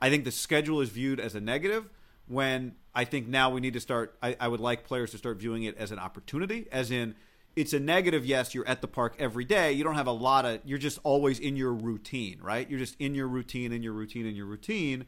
I 0.00 0.10
think 0.10 0.24
the 0.24 0.32
schedule 0.32 0.80
is 0.80 0.90
viewed 0.90 1.18
as 1.18 1.34
a 1.34 1.40
negative 1.40 1.88
when 2.26 2.74
I 2.94 3.04
think 3.04 3.26
now 3.28 3.50
we 3.50 3.60
need 3.60 3.74
to 3.74 3.80
start. 3.80 4.16
I, 4.22 4.36
I 4.40 4.48
would 4.48 4.60
like 4.60 4.84
players 4.84 5.10
to 5.12 5.18
start 5.18 5.38
viewing 5.38 5.64
it 5.64 5.76
as 5.76 5.90
an 5.90 5.98
opportunity, 5.98 6.66
as 6.72 6.90
in 6.90 7.14
it's 7.56 7.72
a 7.72 7.80
negative. 7.80 8.24
Yes, 8.26 8.54
you're 8.54 8.66
at 8.66 8.80
the 8.80 8.88
park 8.88 9.14
every 9.18 9.44
day. 9.44 9.72
You 9.72 9.84
don't 9.84 9.94
have 9.94 10.06
a 10.06 10.12
lot 10.12 10.44
of. 10.44 10.60
You're 10.64 10.78
just 10.78 10.98
always 11.04 11.38
in 11.38 11.56
your 11.56 11.72
routine, 11.72 12.38
right? 12.42 12.68
You're 12.68 12.78
just 12.78 12.96
in 12.98 13.14
your 13.14 13.28
routine, 13.28 13.72
in 13.72 13.82
your 13.82 13.92
routine, 13.92 14.26
in 14.26 14.34
your 14.36 14.46
routine. 14.46 15.04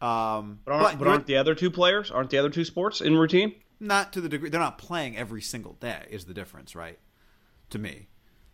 Um, 0.00 0.60
but 0.64 0.72
aren't, 0.72 0.98
but 0.98 1.04
you're- 1.04 1.10
aren't 1.12 1.26
the 1.26 1.36
other 1.36 1.54
two 1.54 1.70
players? 1.70 2.10
Aren't 2.10 2.30
the 2.30 2.38
other 2.38 2.50
two 2.50 2.64
sports 2.64 3.00
in 3.00 3.16
routine? 3.16 3.54
not 3.80 4.12
to 4.12 4.20
the 4.20 4.28
degree 4.28 4.48
they're 4.48 4.60
not 4.60 4.78
playing 4.78 5.16
every 5.16 5.42
single 5.42 5.72
day. 5.80 6.06
Is 6.08 6.26
the 6.26 6.32
difference 6.34 6.76
right? 6.76 7.00
To 7.70 7.80
me, 7.80 8.06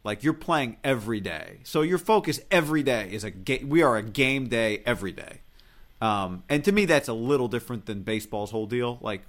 like 0.03 0.25
you're 0.25 0.33
playing 0.33 0.79
every 0.83 1.21
day, 1.21 1.61
so 1.65 1.83
your 1.83 1.99
focus 1.99 2.41
every 2.51 2.83
day 2.83 3.11
is 3.13 3.25
a 3.25 3.31
game. 3.31 3.69
We 3.69 3.83
are 3.83 3.97
a 3.99 4.03
game 4.03 4.49
day 4.49 4.83
every 4.87 5.13
day, 5.13 5.43
um, 6.01 6.45
and 6.49 6.65
to 6.65 6.73
me 6.73 6.85
that's 6.85 7.09
a 7.09 7.13
little 7.13 7.49
different 7.49 7.87
than 7.87 8.03
baseball's 8.03 8.51
whole 8.51 8.67
deal. 8.67 8.99
Like 9.01 9.23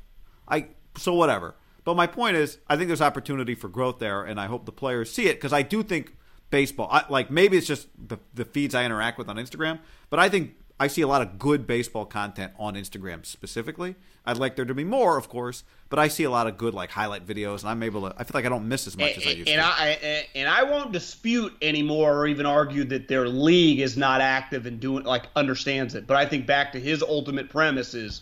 I 0.47 0.67
so 0.97 1.13
whatever. 1.13 1.55
But 1.85 1.95
my 1.95 2.07
point 2.07 2.35
is, 2.35 2.59
I 2.67 2.75
think 2.75 2.88
there's 2.88 3.01
opportunity 3.01 3.55
for 3.55 3.67
growth 3.67 3.99
there, 3.99 4.23
and 4.23 4.39
I 4.39 4.45
hope 4.47 4.65
the 4.65 4.71
players 4.71 5.11
see 5.11 5.27
it 5.27 5.35
because 5.35 5.53
I 5.53 5.61
do 5.61 5.81
think 5.81 6.15
baseball, 6.49 6.88
I, 6.91 7.05
like 7.09 7.31
maybe 7.31 7.57
it's 7.57 7.67
just 7.67 7.88
the, 7.97 8.17
the 8.33 8.45
feeds 8.45 8.75
I 8.75 8.85
interact 8.85 9.17
with 9.17 9.29
on 9.29 9.38
Instagram, 9.38 9.79
but 10.09 10.19
I 10.19 10.29
think 10.29 10.55
I 10.79 10.88
see 10.88 11.01
a 11.01 11.07
lot 11.07 11.21
of 11.21 11.38
good 11.38 11.67
baseball 11.67 12.05
content 12.05 12.53
on 12.57 12.75
Instagram 12.75 13.25
specifically. 13.25 13.95
I'd 14.25 14.38
like 14.38 14.55
there 14.55 14.65
to 14.65 14.74
be 14.74 14.83
more, 14.83 15.17
of 15.17 15.27
course, 15.27 15.63
but 15.89 15.98
I 16.00 16.07
see 16.07 16.24
a 16.24 16.29
lot 16.29 16.45
of 16.48 16.57
good 16.57 16.74
like 16.74 16.91
highlight 16.91 17.25
videos, 17.25 17.62
and 17.62 17.69
I'm 17.69 17.81
able 17.83 18.07
to. 18.09 18.15
I 18.17 18.24
feel 18.24 18.31
like 18.36 18.45
I 18.45 18.50
don't 18.50 18.67
miss 18.67 18.86
as 18.88 18.95
much 18.95 19.13
and, 19.15 19.17
as 19.21 19.27
I 19.27 19.31
used 19.31 19.50
and 19.50 19.59
to. 19.59 19.65
I 19.65 20.27
and 20.36 20.48
I 20.48 20.63
won't 20.63 20.91
dispute 20.91 21.53
anymore 21.62 22.15
or 22.17 22.27
even 22.27 22.45
argue 22.45 22.83
that 22.86 23.07
their 23.07 23.27
league 23.27 23.79
is 23.79 23.98
not 23.98 24.21
active 24.21 24.65
and 24.67 24.79
doing 24.79 25.03
like 25.03 25.24
understands 25.36 25.95
it. 25.95 26.05
But 26.07 26.17
I 26.17 26.25
think 26.25 26.45
back 26.45 26.71
to 26.74 26.79
his 26.79 27.01
ultimate 27.01 27.50
premise 27.50 27.93
is 27.93 28.21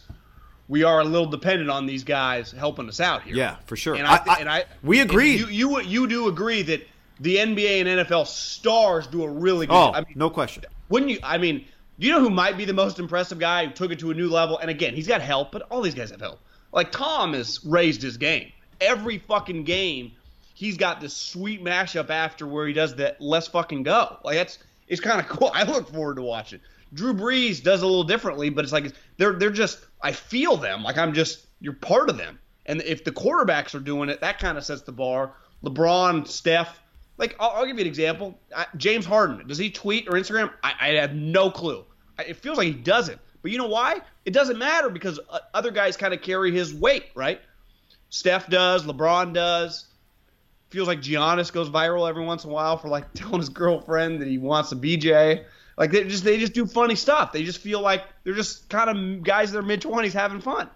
we 0.69 0.83
are 0.83 1.01
a 1.01 1.03
little 1.03 1.27
dependent 1.27 1.69
on 1.69 1.85
these 1.85 2.03
guys 2.03 2.51
helping 2.51 2.87
us 2.89 2.99
out 2.99 3.23
here. 3.23 3.35
Yeah, 3.35 3.57
for 3.65 3.75
sure. 3.75 3.95
And 3.95 4.07
I, 4.07 4.21
I- 4.27 4.37
and 4.39 4.49
I 4.49 4.65
we 4.81 5.01
agree. 5.01 5.35
You, 5.37 5.47
you 5.47 5.81
you 5.81 6.07
do 6.07 6.27
agree 6.27 6.61
that 6.63 6.87
the 7.19 7.35
NBA 7.37 7.85
and 7.85 8.07
NFL 8.07 8.27
stars 8.27 9.07
do 9.07 9.23
a 9.23 9.29
really 9.29 9.65
good. 9.67 9.75
oh, 9.75 9.91
I 9.93 10.01
mean, 10.01 10.13
no 10.15 10.29
question. 10.29 10.63
wouldn't 10.89 11.11
you? 11.11 11.19
I 11.23 11.37
mean, 11.37 11.65
do 11.99 12.05
you 12.05 12.13
know 12.13 12.19
who 12.19 12.29
might 12.29 12.57
be 12.57 12.65
the 12.65 12.73
most 12.73 12.99
impressive 12.99 13.39
guy 13.39 13.65
who 13.65 13.71
took 13.71 13.91
it 13.91 13.99
to 13.99 14.11
a 14.11 14.13
new 14.13 14.29
level? 14.29 14.57
And 14.57 14.69
again, 14.69 14.93
he's 14.93 15.07
got 15.07 15.21
help, 15.21 15.51
but 15.51 15.63
all 15.63 15.81
these 15.81 15.95
guys 15.95 16.11
have 16.11 16.21
help. 16.21 16.39
Like 16.71 16.91
Tom 16.91 17.33
has 17.33 17.63
raised 17.65 18.01
his 18.01 18.17
game. 18.17 18.51
Every 18.79 19.17
fucking 19.17 19.63
game, 19.63 20.11
he's 20.53 20.77
got 20.77 21.01
this 21.01 21.15
sweet 21.15 21.63
mashup 21.63 22.09
after 22.09 22.45
where 22.45 22.67
he 22.67 22.73
does 22.73 22.95
that 22.95 23.19
let's 23.19 23.47
fucking 23.47 23.83
go. 23.83 24.17
Like 24.23 24.35
that's 24.35 24.59
it's 24.87 25.01
kind 25.01 25.19
of 25.19 25.27
cool. 25.27 25.51
I 25.53 25.63
look 25.63 25.91
forward 25.91 26.17
to 26.17 26.21
watching. 26.21 26.59
Drew 26.93 27.13
Brees 27.13 27.61
does 27.61 27.81
a 27.81 27.85
little 27.85 28.03
differently, 28.03 28.49
but 28.49 28.63
it's 28.63 28.73
like 28.73 28.93
they're 29.17 29.33
they're 29.33 29.49
just 29.49 29.79
I 30.01 30.11
feel 30.11 30.57
them. 30.57 30.83
Like 30.83 30.97
I'm 30.97 31.13
just 31.13 31.45
you're 31.59 31.73
part 31.73 32.09
of 32.09 32.17
them. 32.17 32.39
And 32.65 32.81
if 32.81 33.03
the 33.03 33.11
quarterbacks 33.11 33.73
are 33.75 33.79
doing 33.79 34.09
it, 34.09 34.21
that 34.21 34.39
kind 34.39 34.57
of 34.57 34.65
sets 34.65 34.81
the 34.81 34.91
bar. 34.91 35.33
LeBron, 35.63 36.27
Steph, 36.27 36.79
like 37.17 37.35
I'll, 37.39 37.51
I'll 37.51 37.65
give 37.65 37.77
you 37.77 37.81
an 37.81 37.87
example. 37.87 38.39
I, 38.55 38.65
James 38.77 39.05
Harden, 39.05 39.47
does 39.47 39.57
he 39.57 39.69
tweet 39.69 40.07
or 40.07 40.13
Instagram? 40.13 40.51
I, 40.63 40.73
I 40.79 40.87
have 40.93 41.13
no 41.13 41.49
clue. 41.49 41.85
I, 42.17 42.23
it 42.23 42.37
feels 42.37 42.57
like 42.57 42.67
he 42.67 42.73
doesn't. 42.73 43.19
But 43.41 43.51
you 43.51 43.57
know 43.57 43.67
why? 43.67 44.01
It 44.25 44.33
doesn't 44.33 44.57
matter 44.57 44.89
because 44.89 45.19
uh, 45.29 45.39
other 45.53 45.71
guys 45.71 45.95
kind 45.97 46.13
of 46.13 46.21
carry 46.21 46.51
his 46.51 46.73
weight, 46.73 47.05
right? 47.15 47.39
Steph 48.09 48.49
does, 48.49 48.85
LeBron 48.85 49.33
does. 49.33 49.85
Feels 50.69 50.87
like 50.87 50.99
Giannis 51.01 51.51
goes 51.51 51.69
viral 51.69 52.09
every 52.09 52.25
once 52.25 52.43
in 52.43 52.49
a 52.49 52.53
while 52.53 52.77
for 52.77 52.89
like 52.89 53.05
telling 53.13 53.39
his 53.39 53.49
girlfriend 53.49 54.21
that 54.21 54.27
he 54.27 54.37
wants 54.37 54.71
a 54.71 54.75
BJ. 54.75 55.45
Like 55.77 55.91
they 55.91 56.03
just 56.05 56.23
they 56.23 56.37
just 56.39 56.53
do 56.53 56.65
funny 56.65 56.95
stuff. 56.95 57.31
They 57.31 57.43
just 57.43 57.59
feel 57.59 57.81
like 57.81 58.03
they're 58.23 58.33
just 58.33 58.67
kind 58.69 58.89
of 58.89 59.23
guys 59.23 59.49
in 59.49 59.53
their 59.53 59.61
mid 59.61 59.81
twenties 59.81 60.13
having 60.13 60.41
fun. 60.41 60.69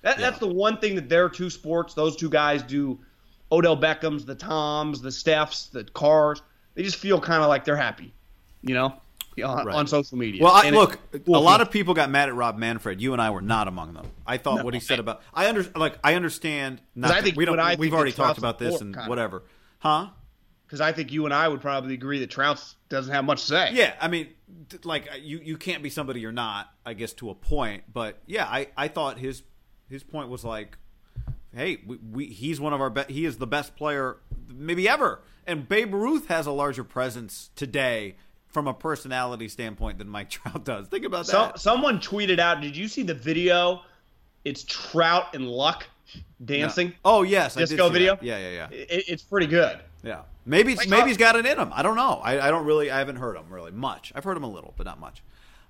That, 0.00 0.18
That's 0.18 0.38
the 0.38 0.48
one 0.48 0.78
thing 0.78 0.96
that 0.96 1.08
their 1.08 1.28
two 1.28 1.48
sports, 1.48 1.94
those 1.94 2.16
two 2.16 2.28
guys 2.28 2.62
do. 2.62 2.98
Odell 3.52 3.76
Beckham's, 3.76 4.24
the 4.24 4.34
Toms, 4.34 5.00
the 5.02 5.10
Stephs, 5.10 5.70
the 5.70 5.84
Cars. 5.84 6.42
They 6.74 6.82
just 6.82 6.96
feel 6.96 7.20
kind 7.20 7.42
of 7.42 7.48
like 7.48 7.64
they're 7.64 7.76
happy, 7.76 8.12
you 8.62 8.74
know, 8.74 8.94
on, 9.44 9.66
Right. 9.66 9.76
on 9.76 9.86
social 9.86 10.16
media. 10.18 10.42
Well, 10.42 10.52
I, 10.52 10.64
And 10.66 10.74
it- 10.74 10.78
look, 10.78 10.98
well, 11.26 11.40
a 11.40 11.44
lot 11.44 11.60
of 11.60 11.70
people 11.70 11.92
got 11.94 12.08
mad 12.10 12.28
at 12.30 12.34
Rob 12.34 12.56
Manfred. 12.56 13.00
You 13.00 13.12
and 13.12 13.20
I 13.20 13.28
were 13.30 13.42
not 13.42 13.68
among 13.68 13.92
them. 13.94 14.06
I 14.26 14.38
thought 14.38 14.58
No, 14.58 14.64
what 14.64 14.72
he 14.74 14.80
said 14.80 14.98
I- 14.98 15.00
about 15.00 15.22
I 15.34 15.48
under 15.48 15.64
like 15.76 15.98
I 16.02 16.14
understand. 16.14 16.80
Not 16.94 17.10
I 17.10 17.14
that- 17.16 17.24
think 17.24 17.36
we 17.36 17.44
don't. 17.44 17.60
I 17.60 17.72
we've 17.72 17.90
think 17.90 17.94
already 17.94 18.12
talked 18.12 18.38
about 18.38 18.58
this 18.58 18.80
and 18.80 18.94
kinda. 18.94 19.08
whatever, 19.08 19.42
huh? 19.80 20.08
because 20.66 20.80
I 20.80 20.92
think 20.92 21.12
you 21.12 21.26
and 21.26 21.34
I 21.34 21.46
would 21.48 21.60
probably 21.60 21.92
agree 21.92 22.20
that 22.20 22.30
Trout's 22.30 22.76
doesn't 22.88 23.12
have 23.12 23.26
much 23.26 23.42
to 23.42 23.48
say. 23.48 23.70
Yeah, 23.74 23.92
I 24.00 24.08
mean, 24.08 24.28
like 24.84 25.06
uh, 25.12 25.16
you 25.20 25.38
you 25.44 25.58
can't 25.58 25.82
be 25.82 25.90
somebody 25.90 26.20
you're 26.20 26.32
not. 26.32 26.70
I 26.86 26.94
guess 26.94 27.12
to 27.14 27.28
a 27.28 27.34
point, 27.34 27.82
but 27.92 28.18
yeah, 28.26 28.46
I 28.46 28.68
I 28.78 28.88
thought 28.88 29.18
his 29.18 29.42
his 29.90 30.02
point 30.02 30.30
was 30.30 30.42
like, 30.44 30.78
hey, 31.54 31.78
we, 31.86 31.96
we 32.10 32.26
he's 32.26 32.60
one 32.60 32.72
of 32.72 32.80
our 32.80 32.90
best. 32.90 33.10
he 33.10 33.24
is 33.24 33.38
the 33.38 33.46
best 33.46 33.76
player 33.76 34.16
maybe 34.48 34.88
ever, 34.88 35.20
and 35.46 35.68
Babe 35.68 35.92
Ruth 35.94 36.28
has 36.28 36.46
a 36.46 36.52
larger 36.52 36.84
presence 36.84 37.50
today 37.56 38.16
from 38.48 38.66
a 38.68 38.74
personality 38.74 39.48
standpoint 39.48 39.98
than 39.98 40.08
Mike 40.08 40.30
Trout 40.30 40.64
does. 40.64 40.88
Think 40.88 41.04
about 41.04 41.26
So, 41.26 41.38
that. 41.46 41.58
someone 41.58 41.98
tweeted 42.00 42.38
out. 42.38 42.60
Did 42.60 42.76
you 42.76 42.88
see 42.88 43.02
the 43.02 43.14
video? 43.14 43.82
It's 44.44 44.64
Trout 44.64 45.34
and 45.34 45.46
Luck 45.48 45.86
dancing. 46.44 46.92
Oh 47.04 47.22
yes, 47.22 47.56
I 47.56 47.60
did 47.60 47.68
Disco 47.70 47.88
see 47.88 47.92
video? 47.92 48.16
that. 48.16 48.22
Yeah, 48.24 48.38
yeah, 48.38 48.50
yeah. 48.50 48.68
It, 48.76 49.04
it's 49.08 49.22
pretty 49.22 49.46
good. 49.46 49.78
Yeah, 50.02 50.22
maybe 50.44 50.72
it's, 50.72 50.80
Like, 50.80 50.88
maybe 50.88 51.02
uh, 51.02 51.06
he's 51.06 51.16
got 51.16 51.36
it 51.36 51.46
in 51.46 51.56
him. 51.58 51.70
I 51.72 51.82
don't 51.82 51.94
know. 51.96 52.20
I, 52.24 52.48
I 52.48 52.50
don't 52.50 52.66
really. 52.66 52.90
I 52.90 52.98
haven't 52.98 53.16
heard 53.16 53.36
him 53.36 53.44
really 53.50 53.70
much. 53.70 54.12
I've 54.16 54.24
heard 54.24 54.36
him 54.36 54.42
a 54.42 54.50
little, 54.50 54.74
but 54.76 54.84
not 54.84 54.98
much. 54.98 55.22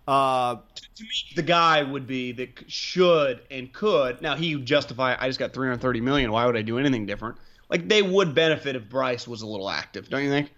Uh, 0.07 0.57
To 0.97 1.03
me, 1.05 1.09
the 1.37 1.43
guy 1.43 1.83
would 1.83 2.07
be 2.07 2.33
that 2.33 2.65
should 2.69 3.43
and 3.51 3.73
could. 3.73 4.21
Now 4.21 4.35
he 4.37 4.57
would 4.57 4.67
justify. 4.67 5.17
I 5.19 5.29
just 5.29 5.39
got 5.39 5.53
330 5.53 6.01
million. 6.01 6.33
Why 6.33 6.45
would 6.47 6.57
I 6.57 6.63
do 6.63 6.79
anything 6.79 7.07
different? 7.07 7.37
Like 7.71 7.89
they 7.89 8.03
would 8.03 8.35
benefit 8.35 8.77
if 8.77 8.89
Bryce 8.89 9.27
was 9.29 9.43
a 9.43 9.47
little 9.47 9.71
active, 9.71 10.09
don't 10.09 10.23
you 10.25 10.29
think? 10.31 10.53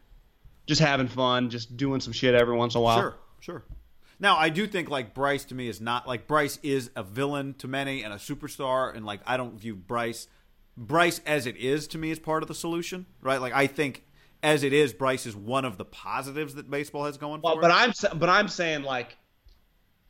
Just 0.66 0.80
having 0.80 1.08
fun, 1.08 1.50
just 1.50 1.76
doing 1.76 2.00
some 2.00 2.12
shit 2.12 2.34
every 2.34 2.56
once 2.56 2.74
in 2.74 2.78
a 2.78 2.82
while. 2.82 2.98
sure, 2.98 3.14
sure. 3.40 3.64
Now 4.18 4.36
I 4.36 4.48
do 4.48 4.66
think 4.66 4.88
like 4.88 5.12
Bryce 5.14 5.44
to 5.46 5.54
me 5.54 5.68
is 5.68 5.80
not 5.80 6.08
like 6.08 6.26
Bryce 6.26 6.58
is 6.62 6.90
a 6.96 7.02
villain 7.02 7.54
to 7.58 7.68
many 7.68 8.02
and 8.02 8.12
a 8.12 8.16
superstar, 8.16 8.96
and 8.96 9.04
like 9.04 9.20
I 9.26 9.36
don't 9.36 9.60
view 9.60 9.74
Bryce 9.76 10.26
Bryce 10.76 11.20
as 11.26 11.46
it 11.46 11.56
is 11.56 11.86
to 11.88 11.98
me 11.98 12.10
is 12.10 12.18
part 12.18 12.42
of 12.42 12.48
the 12.48 12.54
solution, 12.54 13.06
right? 13.20 13.40
Like 13.40 13.52
I 13.52 13.66
think 13.66 14.04
as 14.42 14.62
it 14.62 14.72
is, 14.72 14.92
Bryce 14.92 15.26
is 15.26 15.36
one 15.36 15.64
of 15.64 15.78
the 15.78 15.84
positives 15.84 16.54
that 16.54 16.70
baseball 16.70 17.04
has 17.04 17.16
going 17.18 17.40
Well, 17.42 17.54
for 17.56 17.60
but 17.60 17.70
it. 17.70 17.74
I'm 18.12 18.18
but 18.18 18.28
I'm 18.28 18.48
saying 18.48 18.82
like 18.82 19.16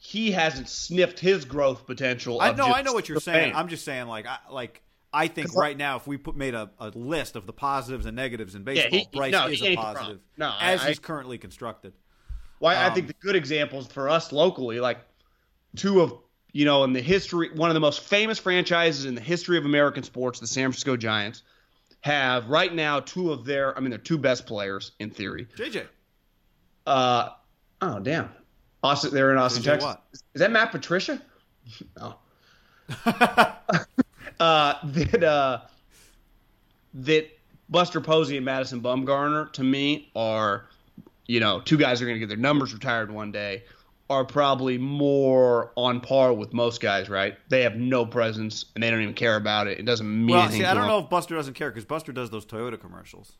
he 0.06 0.30
hasn't 0.32 0.68
sniffed 0.68 1.18
his 1.18 1.46
growth 1.46 1.86
potential. 1.86 2.38
I 2.40 2.52
know, 2.52 2.66
I 2.66 2.82
know 2.82 2.92
what 2.92 3.08
you're 3.08 3.20
saying. 3.20 3.52
fame. 3.52 3.56
I'm 3.56 3.68
just 3.68 3.86
saying, 3.86 4.06
like, 4.06 4.26
I, 4.26 4.36
like 4.50 4.82
I 5.14 5.28
think 5.28 5.56
I- 5.56 5.58
right 5.58 5.76
now, 5.78 5.96
if 5.96 6.06
we 6.06 6.18
put 6.18 6.36
made 6.36 6.54
a, 6.54 6.70
a 6.78 6.88
list 6.90 7.36
of 7.36 7.46
the 7.46 7.54
positives 7.54 8.04
and 8.04 8.14
negatives 8.14 8.54
in 8.54 8.64
baseball, 8.64 8.90
he- 8.98 9.08
Bryce 9.12 9.32
no, 9.32 9.46
is 9.46 9.62
a 9.62 9.74
positive. 9.76 10.20
No, 10.36 10.48
I- 10.60 10.72
as 10.72 10.82
I- 10.82 10.88
he's 10.88 10.98
currently 10.98 11.38
constructed. 11.38 11.94
Well, 12.60 12.76
I 12.76 12.88
Um, 12.88 12.94
think 12.94 13.06
the 13.06 13.14
good 13.14 13.34
examples 13.34 13.86
for 13.86 14.08
us 14.10 14.30
locally, 14.30 14.78
like 14.78 14.98
two 15.76 16.02
of 16.02 16.14
you 16.52 16.64
know 16.66 16.84
in 16.84 16.92
the 16.92 17.00
history, 17.00 17.50
one 17.54 17.70
of 17.70 17.74
the 17.74 17.80
most 17.80 18.00
famous 18.00 18.38
franchises 18.38 19.06
in 19.06 19.14
the 19.14 19.20
history 19.22 19.56
of 19.56 19.64
American 19.64 20.02
sports, 20.02 20.38
the 20.38 20.46
San 20.46 20.64
Francisco 20.66 20.96
Giants, 20.98 21.42
have 22.02 22.48
right 22.50 22.74
now 22.74 23.00
two 23.00 23.32
of 23.32 23.46
their, 23.46 23.74
I 23.76 23.80
mean, 23.80 23.88
they're 23.88 23.98
two 23.98 24.18
best 24.18 24.44
players 24.46 24.92
in 24.98 25.08
theory. 25.10 25.46
JJ, 25.56 25.86
Uh, 26.86 27.30
oh 27.80 27.98
damn, 28.00 28.28
Austin, 28.84 29.14
they're 29.14 29.32
in 29.32 29.38
Austin, 29.38 29.62
Texas. 29.62 29.96
Is 30.12 30.22
that 30.40 30.52
Matt 30.52 30.70
Patricia? 30.70 31.20
No. 31.98 32.16
uh, 33.06 34.74
that 34.84 35.24
uh, 35.24 35.60
that 36.92 37.26
Buster 37.70 38.02
Posey 38.02 38.36
and 38.36 38.44
Madison 38.44 38.82
Bumgarner 38.82 39.50
to 39.54 39.64
me 39.64 40.10
are, 40.14 40.66
you 41.26 41.40
know, 41.40 41.60
two 41.60 41.78
guys 41.78 42.02
are 42.02 42.04
going 42.04 42.16
to 42.16 42.20
get 42.20 42.28
their 42.28 42.36
numbers 42.36 42.74
retired 42.74 43.10
one 43.10 43.32
day. 43.32 43.64
Are 44.10 44.26
probably 44.26 44.76
more 44.76 45.72
on 45.76 46.02
par 46.02 46.34
with 46.34 46.52
most 46.52 46.82
guys, 46.82 47.08
right? 47.08 47.38
They 47.48 47.62
have 47.62 47.76
no 47.76 48.04
presence 48.04 48.66
and 48.74 48.84
they 48.84 48.90
don't 48.90 49.00
even 49.00 49.14
care 49.14 49.36
about 49.36 49.66
it. 49.66 49.78
It 49.78 49.86
doesn't 49.86 50.06
mean 50.06 50.34
Well, 50.34 50.42
anything. 50.42 50.60
see, 50.60 50.66
I 50.66 50.74
don't 50.74 50.82
them. 50.82 50.90
know 50.90 50.98
if 50.98 51.08
Buster 51.08 51.34
doesn't 51.34 51.54
care 51.54 51.70
because 51.70 51.86
Buster 51.86 52.12
does 52.12 52.28
those 52.28 52.44
Toyota 52.44 52.78
commercials. 52.78 53.32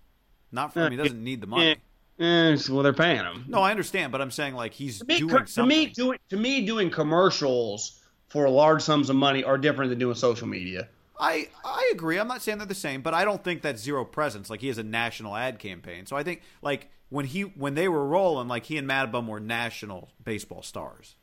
Not 0.50 0.72
for 0.72 0.86
him; 0.86 0.92
he 0.92 0.96
doesn't 0.96 1.22
need 1.22 1.42
the 1.42 1.46
money. 1.46 1.76
Eh, 2.18 2.56
well, 2.70 2.82
they're 2.82 2.92
paying 2.92 3.24
him. 3.24 3.44
No, 3.48 3.60
I 3.60 3.70
understand, 3.70 4.12
but 4.12 4.20
I'm 4.20 4.30
saying 4.30 4.54
like 4.54 4.72
he's 4.72 5.00
to 5.00 5.04
me, 5.04 5.18
doing 5.18 5.44
to 5.44 5.46
something. 5.50 5.68
me, 5.76 5.86
doing 5.86 6.18
to 6.30 6.36
me, 6.36 6.64
doing 6.64 6.90
commercials 6.90 8.00
for 8.28 8.48
large 8.48 8.82
sums 8.82 9.10
of 9.10 9.16
money 9.16 9.42
are 9.42 9.58
different 9.58 9.90
than 9.90 9.98
doing 9.98 10.14
social 10.14 10.46
media. 10.46 10.88
I 11.18 11.48
I 11.64 11.90
agree. 11.92 12.18
I'm 12.18 12.28
not 12.28 12.42
saying 12.42 12.58
they're 12.58 12.66
the 12.66 12.74
same, 12.74 13.02
but 13.02 13.14
I 13.14 13.24
don't 13.24 13.42
think 13.42 13.62
that's 13.62 13.82
zero 13.82 14.04
presence. 14.04 14.48
Like 14.48 14.60
he 14.60 14.68
has 14.68 14.78
a 14.78 14.84
national 14.84 15.34
ad 15.34 15.58
campaign, 15.58 16.06
so 16.06 16.16
I 16.16 16.22
think 16.22 16.42
like 16.62 16.88
when 17.08 17.26
he 17.26 17.42
when 17.42 17.74
they 17.74 17.88
were 17.88 18.06
rolling, 18.06 18.46
like 18.48 18.66
he 18.66 18.76
and 18.76 18.88
Madbum 18.88 19.26
were 19.26 19.40
national 19.40 20.10
baseball 20.22 20.62
stars. 20.62 21.16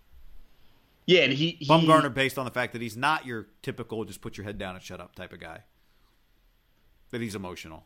Yeah, 1.06 1.22
and 1.22 1.34
he, 1.34 1.58
he 1.60 1.68
Bumgarner 1.68 2.14
based 2.14 2.38
on 2.38 2.46
the 2.46 2.52
fact 2.52 2.74
that 2.74 2.82
he's 2.82 2.96
not 2.96 3.26
your 3.26 3.48
typical 3.62 4.04
just 4.06 4.22
put 4.22 4.38
your 4.38 4.46
head 4.46 4.58
down 4.58 4.76
and 4.76 4.84
shut 4.84 5.02
up 5.02 5.16
type 5.16 5.34
of 5.34 5.40
guy. 5.40 5.64
That 7.10 7.22
he's 7.22 7.36
emotional. 7.36 7.84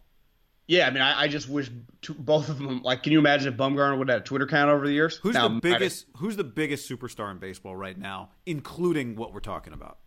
Yeah, 0.68 0.88
I 0.88 0.90
mean, 0.90 1.02
I, 1.04 1.22
I 1.24 1.28
just 1.28 1.48
wish 1.48 1.70
to, 2.04 2.14
both 2.16 2.50
of 2.50 2.58
them. 2.58 2.82
Like, 2.82 3.04
can 3.04 3.12
you 3.12 3.20
imagine 3.20 3.54
if 3.54 3.58
Bumgarner 3.60 3.98
would 4.00 4.10
have 4.10 4.16
had 4.16 4.22
a 4.24 4.26
Twitter 4.26 4.46
account 4.46 4.72
over 4.72 4.88
the 4.88 4.94
years? 4.94 5.18
Who's 5.18 5.36
Now, 5.36 5.48
the 5.48 5.60
biggest 5.60 6.06
who's 6.18 6.36
the 6.38 6.44
biggest 6.44 6.90
superstar 6.90 7.30
in 7.32 7.38
baseball 7.38 7.76
right 7.76 7.98
now, 7.98 8.30
including 8.48 9.16
what 9.16 9.32
we're 9.32 9.42
talking 9.42 9.74
about? 9.74 10.00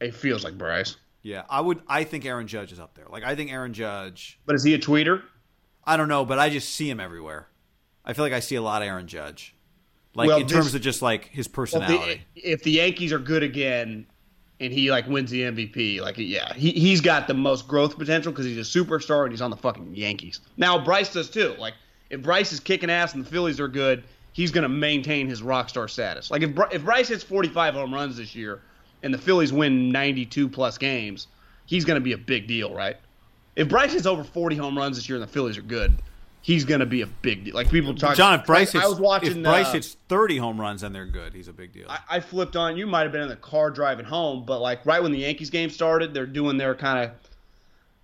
It 0.00 0.14
feels 0.14 0.44
like 0.44 0.58
Bryce, 0.58 0.96
Yeah, 1.22 1.44
I 1.48 1.60
would 1.60 1.80
I 1.88 2.04
think 2.04 2.24
Aaron 2.26 2.46
Judge 2.46 2.72
is 2.72 2.80
up 2.80 2.94
there. 2.94 3.06
Like 3.08 3.24
I 3.24 3.34
think 3.34 3.50
Aaron 3.52 3.72
Judge 3.72 4.38
but 4.44 4.54
is 4.56 4.62
he 4.62 4.74
a 4.74 4.78
tweeter? 4.78 5.22
I 5.84 5.96
don't 5.96 6.08
know, 6.08 6.24
but 6.24 6.38
I 6.38 6.50
just 6.50 6.70
see 6.74 6.88
him 6.90 7.00
everywhere. 7.00 7.48
I 8.04 8.12
feel 8.12 8.24
like 8.24 8.32
I 8.32 8.40
see 8.40 8.56
a 8.56 8.62
lot 8.62 8.82
of 8.82 8.88
Aaron 8.88 9.06
Judge. 9.06 9.54
Like 10.14 10.28
Well, 10.28 10.38
in 10.40 10.46
this- 10.46 10.52
terms 10.52 10.74
of 10.74 10.82
just 10.82 11.00
like 11.00 11.26
his 11.26 11.46
Well, 11.48 11.54
personality. 11.54 12.22
the, 12.34 12.40
if 12.52 12.62
the 12.62 12.72
Yankees 12.72 13.12
are 13.12 13.18
good 13.18 13.42
again, 13.42 14.06
and 14.60 14.72
he 14.72 14.90
like 14.90 15.06
wins 15.06 15.30
the 15.30 15.42
MVP, 15.42 16.00
like 16.00 16.16
yeah, 16.18 16.52
he 16.54 16.70
he's 16.70 17.00
got 17.00 17.26
the 17.26 17.34
most 17.34 17.66
growth 17.66 17.98
potential 17.98 18.32
because 18.32 18.46
he's 18.46 18.58
a 18.58 18.78
superstar 18.78 19.22
and 19.22 19.32
he's 19.32 19.40
on 19.40 19.50
the 19.50 19.56
fucking 19.56 19.94
Yankees. 19.94 20.40
Now 20.56 20.82
Bryce 20.82 21.12
does 21.12 21.28
too. 21.28 21.54
Like 21.58 21.74
if 22.10 22.22
Bryce 22.22 22.52
is 22.52 22.60
kicking 22.60 22.90
ass 22.90 23.14
and 23.14 23.24
the 23.24 23.30
Phillies 23.30 23.58
are 23.58 23.68
good, 23.68 24.04
he's 24.32 24.50
gonna 24.50 24.68
maintain 24.68 25.28
his 25.28 25.42
rock 25.42 25.68
star 25.68 25.88
status. 25.88 26.30
Like 26.30 26.42
if 26.42 26.50
if 26.72 26.84
Bryce 26.84 27.08
hits 27.08 27.24
45 27.24 27.74
home 27.74 27.92
runs 27.92 28.16
this 28.16 28.34
year 28.34 28.62
and 29.02 29.12
the 29.12 29.18
Phillies 29.18 29.52
win 29.52 29.90
92 29.90 30.48
plus 30.48 30.78
games, 30.78 31.26
he's 31.66 31.84
gonna 31.84 32.00
be 32.00 32.12
a 32.12 32.18
big 32.18 32.46
deal, 32.46 32.72
right? 32.72 32.96
If 33.56 33.68
Bryce 33.68 33.92
hits 33.92 34.06
over 34.06 34.24
40 34.24 34.56
home 34.56 34.76
runs 34.76 34.96
this 34.96 35.08
year 35.08 35.16
and 35.16 35.22
the 35.22 35.32
Phillies 35.32 35.58
are 35.58 35.62
good, 35.62 35.96
he's 36.46 36.66
gonna 36.66 36.84
be 36.84 37.00
a 37.00 37.06
big 37.06 37.44
deal. 37.44 37.54
Like 37.54 37.70
people 37.70 37.94
talk. 37.94 38.16
John, 38.16 38.38
if 38.38 38.44
Bryce 38.46 38.74
I, 38.74 38.78
hits, 38.78 38.84
I 38.84 38.88
was 38.88 39.00
watching. 39.00 39.38
if 39.38 39.42
Bryce 39.42 39.68
uh, 39.68 39.72
hits 39.72 39.96
30 40.10 40.36
home 40.36 40.60
runs 40.60 40.82
and 40.82 40.94
they're 40.94 41.06
good, 41.06 41.32
he's 41.32 41.48
a 41.48 41.54
big 41.54 41.72
deal. 41.72 41.86
I, 41.88 41.98
I 42.10 42.20
flipped 42.20 42.54
on. 42.54 42.76
You 42.76 42.86
might 42.86 43.02
have 43.04 43.12
been 43.12 43.22
in 43.22 43.28
the 43.28 43.36
car 43.36 43.70
driving 43.70 44.04
home, 44.04 44.44
but 44.44 44.60
like 44.60 44.84
right 44.84 45.02
when 45.02 45.10
the 45.10 45.18
Yankees 45.20 45.48
game 45.48 45.70
started, 45.70 46.12
they're 46.12 46.26
doing 46.26 46.58
their 46.58 46.74
kind 46.74 47.04
of, 47.04 47.10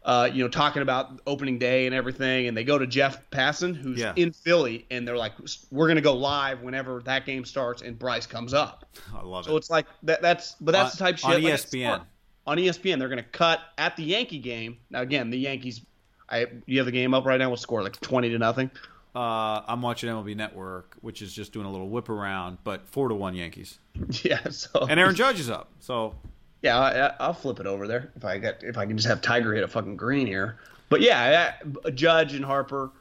uh, 0.05 0.31
you 0.33 0.43
know, 0.43 0.49
talking 0.49 0.81
about 0.81 1.21
opening 1.27 1.59
day 1.59 1.85
and 1.85 1.95
everything, 1.95 2.47
and 2.47 2.57
they 2.57 2.65
go 2.65 2.79
to 2.79 2.87
Jeff 2.87 3.29
Passan, 3.31 3.77
who's 3.77 4.01
Yeah. 4.01 4.15
in 4.17 4.33
Philly, 4.33 4.87
and 4.91 5.07
they're 5.07 5.19
like, 5.19 5.33
"We're 5.71 5.89
gonna 5.89 6.01
go 6.01 6.15
live 6.15 6.63
whenever 6.63 7.03
that 7.05 7.27
game 7.27 7.45
starts," 7.45 7.83
and 7.83 7.99
Bryce 7.99 8.27
comes 8.27 8.55
up. 8.55 8.87
I 9.15 9.21
love 9.23 9.45
So 9.45 9.51
it. 9.51 9.53
So 9.53 9.57
it's 9.59 9.71
like 9.71 9.85
that. 10.05 10.23
That's 10.23 10.57
but 10.63 10.73
that's 10.73 10.99
On- 10.99 11.07
the 11.07 11.13
type 11.13 11.19
of 11.19 11.25
on 11.27 11.33
shit 11.33 11.45
like, 11.45 11.53
ESPN. 11.53 12.01
On 12.47 12.57
ESPN, 12.57 12.99
they're 12.99 13.11
gonna 13.11 13.23
cut 13.23 13.61
at 13.77 13.97
the 13.97 14.03
Yankee 14.03 14.39
game. 14.39 14.79
Now 14.89 15.03
again, 15.03 15.29
the 15.29 15.39
Yankees. 15.39 15.83
I 16.31 16.47
you 16.67 16.79
have 16.79 16.87
the 16.87 16.93
game 16.93 17.15
up 17.15 17.25
right 17.27 17.39
now. 17.39 17.49
We'll 17.49 17.57
score 17.57 17.83
like 17.83 18.01
twenty 18.01 18.29
to 18.31 18.39
nothing. 18.39 18.71
Uh, 19.15 19.63
I'm 19.67 19.83
watching 19.83 20.09
MLB 20.09 20.37
Network, 20.37 20.97
which 21.01 21.21
is 21.21 21.33
just 21.33 21.53
doing 21.53 21.67
a 21.67 21.71
little 21.71 21.89
whip 21.89 22.09
around, 22.09 22.59
but 22.63 22.87
four 22.87 23.09
to 23.09 23.15
one 23.15 23.35
Yankees, 23.35 23.79
Yeah. 24.23 24.49
So 24.51 24.87
and 24.89 25.01
Aaron 25.01 25.17
Judge 25.17 25.41
is 25.41 25.51
up. 25.51 25.69
So 25.81 26.15
Yeah, 26.63 26.79
I, 26.79 27.15
I'll 27.25 27.33
flip 27.35 27.59
it 27.59 27.67
over 27.67 27.89
there 27.89 28.13
if 28.15 28.25
I 28.25 28.39
get 28.39 28.63
if 28.63 28.79
I 28.79 28.87
can 28.87 28.97
just 28.97 29.09
have 29.09 29.21
Tiger 29.21 29.53
hit 29.55 29.65
a 29.65 29.69
fucking 29.69 29.97
green 29.97 30.27
here. 30.27 30.59
But 30.89 31.01
yeah, 31.01 31.55
I- 31.87 31.91
Judge 31.91 32.35
and 32.35 32.45
Harper. 32.45 32.93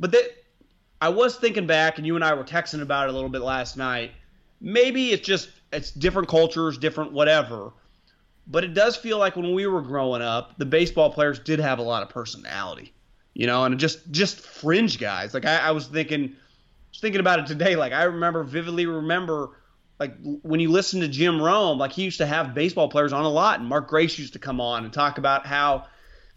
But 0.00 0.12
that 0.12 0.44
I 1.00 1.08
was 1.10 1.36
thinking 1.36 1.66
back, 1.66 1.98
and 1.98 2.06
you 2.06 2.16
and 2.16 2.24
I 2.24 2.34
were 2.34 2.44
texting 2.44 2.82
about 2.82 3.08
it 3.08 3.10
a 3.10 3.12
little 3.12 3.28
bit 3.30 3.42
last 3.42 3.76
night. 3.76 4.12
Maybe 4.60 5.12
it's 5.12 5.26
just 5.26 5.50
it's 5.72 5.90
different 5.92 6.28
cultures, 6.28 6.76
different 6.78 7.12
whatever. 7.12 7.72
But 8.46 8.64
it 8.64 8.74
does 8.74 8.96
feel 8.96 9.18
like 9.18 9.36
when 9.36 9.54
we 9.54 9.66
were 9.66 9.82
growing 9.82 10.22
up, 10.22 10.56
the 10.58 10.66
baseball 10.66 11.10
players 11.10 11.38
did 11.38 11.58
have 11.58 11.78
a 11.78 11.82
lot 11.82 12.02
of 12.02 12.08
personality, 12.08 12.92
you 13.34 13.46
know, 13.46 13.64
and 13.64 13.78
just 13.78 14.10
just 14.12 14.40
fringe 14.40 14.98
guys. 14.98 15.34
Like 15.34 15.44
I, 15.44 15.56
I 15.58 15.70
was 15.72 15.86
thinking, 15.86 16.36
was 16.90 17.00
thinking 17.00 17.20
about 17.20 17.40
it 17.40 17.46
today. 17.46 17.74
Like 17.74 17.92
I 17.92 18.04
remember 18.04 18.44
vividly 18.44 18.86
remember 18.86 19.50
like 19.98 20.14
when 20.42 20.60
you 20.60 20.70
listen 20.70 21.00
to 21.00 21.08
Jim 21.08 21.40
Rome, 21.40 21.78
like 21.78 21.92
he 21.92 22.04
used 22.04 22.18
to 22.18 22.26
have 22.26 22.54
baseball 22.54 22.88
players 22.88 23.12
on 23.12 23.24
a 23.24 23.28
lot, 23.28 23.60
and 23.60 23.68
Mark 23.68 23.88
Grace 23.88 24.18
used 24.18 24.34
to 24.34 24.38
come 24.38 24.60
on 24.60 24.84
and 24.84 24.92
talk 24.92 25.18
about 25.18 25.46
how 25.46 25.86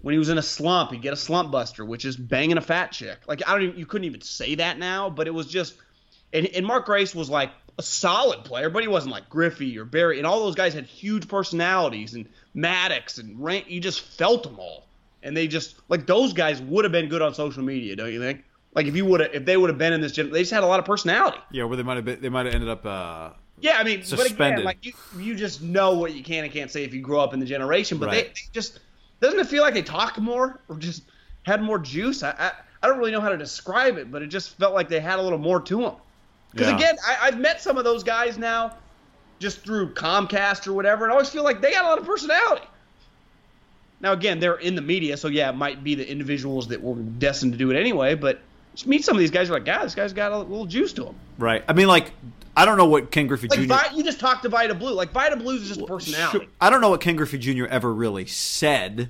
when 0.01 0.13
he 0.13 0.19
was 0.19 0.29
in 0.29 0.37
a 0.37 0.41
slump, 0.41 0.91
he'd 0.91 1.01
get 1.01 1.13
a 1.13 1.17
slump 1.17 1.51
buster, 1.51 1.83
which 1.83 2.05
is 2.05 2.15
banging 2.15 2.57
a 2.57 2.61
fat 2.61 2.91
chick. 2.91 3.19
Like 3.27 3.47
I 3.47 3.51
don't, 3.51 3.63
even, 3.63 3.77
you 3.77 3.85
couldn't 3.85 4.05
even 4.05 4.21
say 4.21 4.55
that 4.55 4.79
now, 4.79 5.09
but 5.09 5.27
it 5.27 5.33
was 5.33 5.47
just, 5.47 5.75
and, 6.33 6.45
and 6.47 6.65
Mark 6.65 6.85
Grace 6.85 7.13
was 7.15 7.29
like 7.29 7.51
a 7.77 7.81
solid 7.81 8.43
player, 8.43 8.69
but 8.69 8.81
he 8.83 8.87
wasn't 8.89 9.11
like 9.13 9.29
Griffey 9.29 9.77
or 9.77 9.85
Barry, 9.85 10.17
and 10.17 10.27
all 10.27 10.41
those 10.41 10.55
guys 10.55 10.73
had 10.73 10.85
huge 10.85 11.27
personalities, 11.27 12.13
and 12.13 12.27
Maddux 12.55 13.19
and 13.19 13.41
Rank, 13.41 13.69
you 13.69 13.79
just 13.79 14.01
felt 14.01 14.43
them 14.43 14.59
all, 14.59 14.87
and 15.23 15.35
they 15.35 15.47
just 15.47 15.75
like 15.87 16.05
those 16.05 16.33
guys 16.33 16.61
would 16.61 16.85
have 16.85 16.91
been 16.91 17.07
good 17.09 17.21
on 17.21 17.33
social 17.33 17.63
media, 17.63 17.95
don't 17.95 18.11
you 18.11 18.19
think? 18.19 18.43
Like 18.75 18.85
if 18.85 18.95
you 18.95 19.05
would 19.05 19.21
have, 19.21 19.33
if 19.33 19.45
they 19.45 19.57
would 19.57 19.69
have 19.69 19.79
been 19.79 19.93
in 19.93 20.01
this, 20.01 20.11
gen- 20.11 20.29
they 20.31 20.41
just 20.41 20.51
had 20.51 20.63
a 20.63 20.67
lot 20.67 20.79
of 20.79 20.85
personality. 20.85 21.39
yeah, 21.51 21.63
where 21.63 21.77
they 21.77 21.83
might 21.83 21.95
have 21.95 22.05
been, 22.05 22.21
they 22.21 22.29
might 22.29 22.45
have 22.45 22.53
ended 22.55 22.69
up. 22.69 22.85
Uh, 22.85 23.29
Yeah, 23.61 23.77
I 23.77 23.83
mean, 23.83 23.99
but 24.01 24.11
again, 24.13 24.27
Suspended. 24.27 24.65
like 24.65 24.85
you, 24.85 24.93
you 25.17 25.35
just 25.35 25.61
know 25.61 25.95
what 25.97 26.13
you 26.13 26.23
can 26.23 26.43
and 26.43 26.53
can't 26.53 26.69
say 26.69 26.83
if 26.83 26.93
you 26.93 27.01
grow 27.01 27.19
up 27.19 27.33
in 27.33 27.39
the 27.39 27.45
generation. 27.45 27.97
But 27.97 28.11
they, 28.11 28.23
they 28.23 28.33
just 28.53 28.79
doesn't 29.21 29.39
it 29.39 29.47
feel 29.47 29.63
like 29.63 29.73
they 29.73 29.81
talk 29.81 30.17
more 30.19 30.59
or 30.69 30.75
just 30.77 31.03
had 31.43 31.61
more 31.63 31.79
juice? 31.79 32.21
I, 32.23 32.31
I 32.37 32.51
I 32.83 32.87
don't 32.87 32.99
really 32.99 33.11
know 33.11 33.21
how 33.21 33.29
to 33.29 33.37
describe 33.37 33.97
it, 33.97 34.11
but 34.11 34.21
it 34.21 34.27
just 34.27 34.57
felt 34.57 34.73
like 34.73 34.87
they 34.87 34.99
had 34.99 35.17
a 35.19 35.21
little 35.21 35.39
more 35.39 35.59
to 35.61 35.81
them. 35.81 35.95
Because 36.51 36.67
Yeah. 36.69 36.75
again, 36.75 36.95
I, 37.05 37.17
I've 37.27 37.39
met 37.39 37.61
some 37.61 37.77
of 37.77 37.83
those 37.83 38.03
guys 38.03 38.37
now, 38.37 38.75
just 39.39 39.59
through 39.61 39.93
Comcast 39.93 40.67
or 40.67 40.73
whatever, 40.73 41.05
and 41.05 41.11
I 41.11 41.15
always 41.15 41.29
feel 41.29 41.43
like 41.43 41.61
they 41.61 41.71
got 41.71 41.85
a 41.85 41.87
lot 41.87 41.97
of 41.99 42.05
personality. 42.05 42.65
Now 44.01 44.13
again, 44.13 44.39
they're 44.39 44.55
in 44.55 44.75
the 44.75 44.81
media, 44.81 45.17
so 45.17 45.27
yeah, 45.27 45.49
it 45.49 45.55
might 45.55 45.83
be 45.83 45.95
the 45.95 46.09
individuals 46.09 46.67
that 46.69 46.81
were 46.81 46.95
destined 46.95 47.51
to 47.53 47.57
do 47.57 47.69
it 47.71 47.77
anyway. 47.79 48.15
But 48.15 48.39
just 48.73 48.87
meet 48.87 49.03
some 49.03 49.15
of 49.15 49.19
these 49.19 49.31
guys, 49.31 49.47
you're 49.49 49.57
like, 49.57 49.65
God, 49.65 49.83
this 49.83 49.95
guy's 49.95 50.13
got 50.13 50.31
a 50.31 50.37
little 50.37 50.65
juice 50.65 50.93
to 50.93 51.05
him. 51.07 51.15
right. 51.37 51.63
I 51.67 51.73
mean, 51.73 51.87
like, 51.87 52.11
I 52.55 52.65
don't 52.65 52.77
know 52.77 52.85
what 52.87 53.11
Ken 53.11 53.27
Griffey 53.27 53.47
Like 53.49 53.59
Jr. 53.59 53.65
Vi- 53.67 53.89
you 53.95 54.03
just 54.03 54.19
talked 54.19 54.43
to 54.43 54.49
Vida 54.49 54.73
Blue. 54.73 54.93
Like 54.93 55.11
Vida 55.11 55.35
Blue's 55.37 55.61
is 55.63 55.67
just 55.69 55.81
a 55.81 55.85
personality. 55.85 56.39
Sure. 56.39 56.47
I 56.59 56.69
don't 56.69 56.81
know 56.81 56.89
what 56.89 57.01
Ken 57.01 57.15
Griffey 57.15 57.37
Jr. 57.37 57.65
ever 57.65 57.93
really 57.93 58.25
said. 58.25 59.09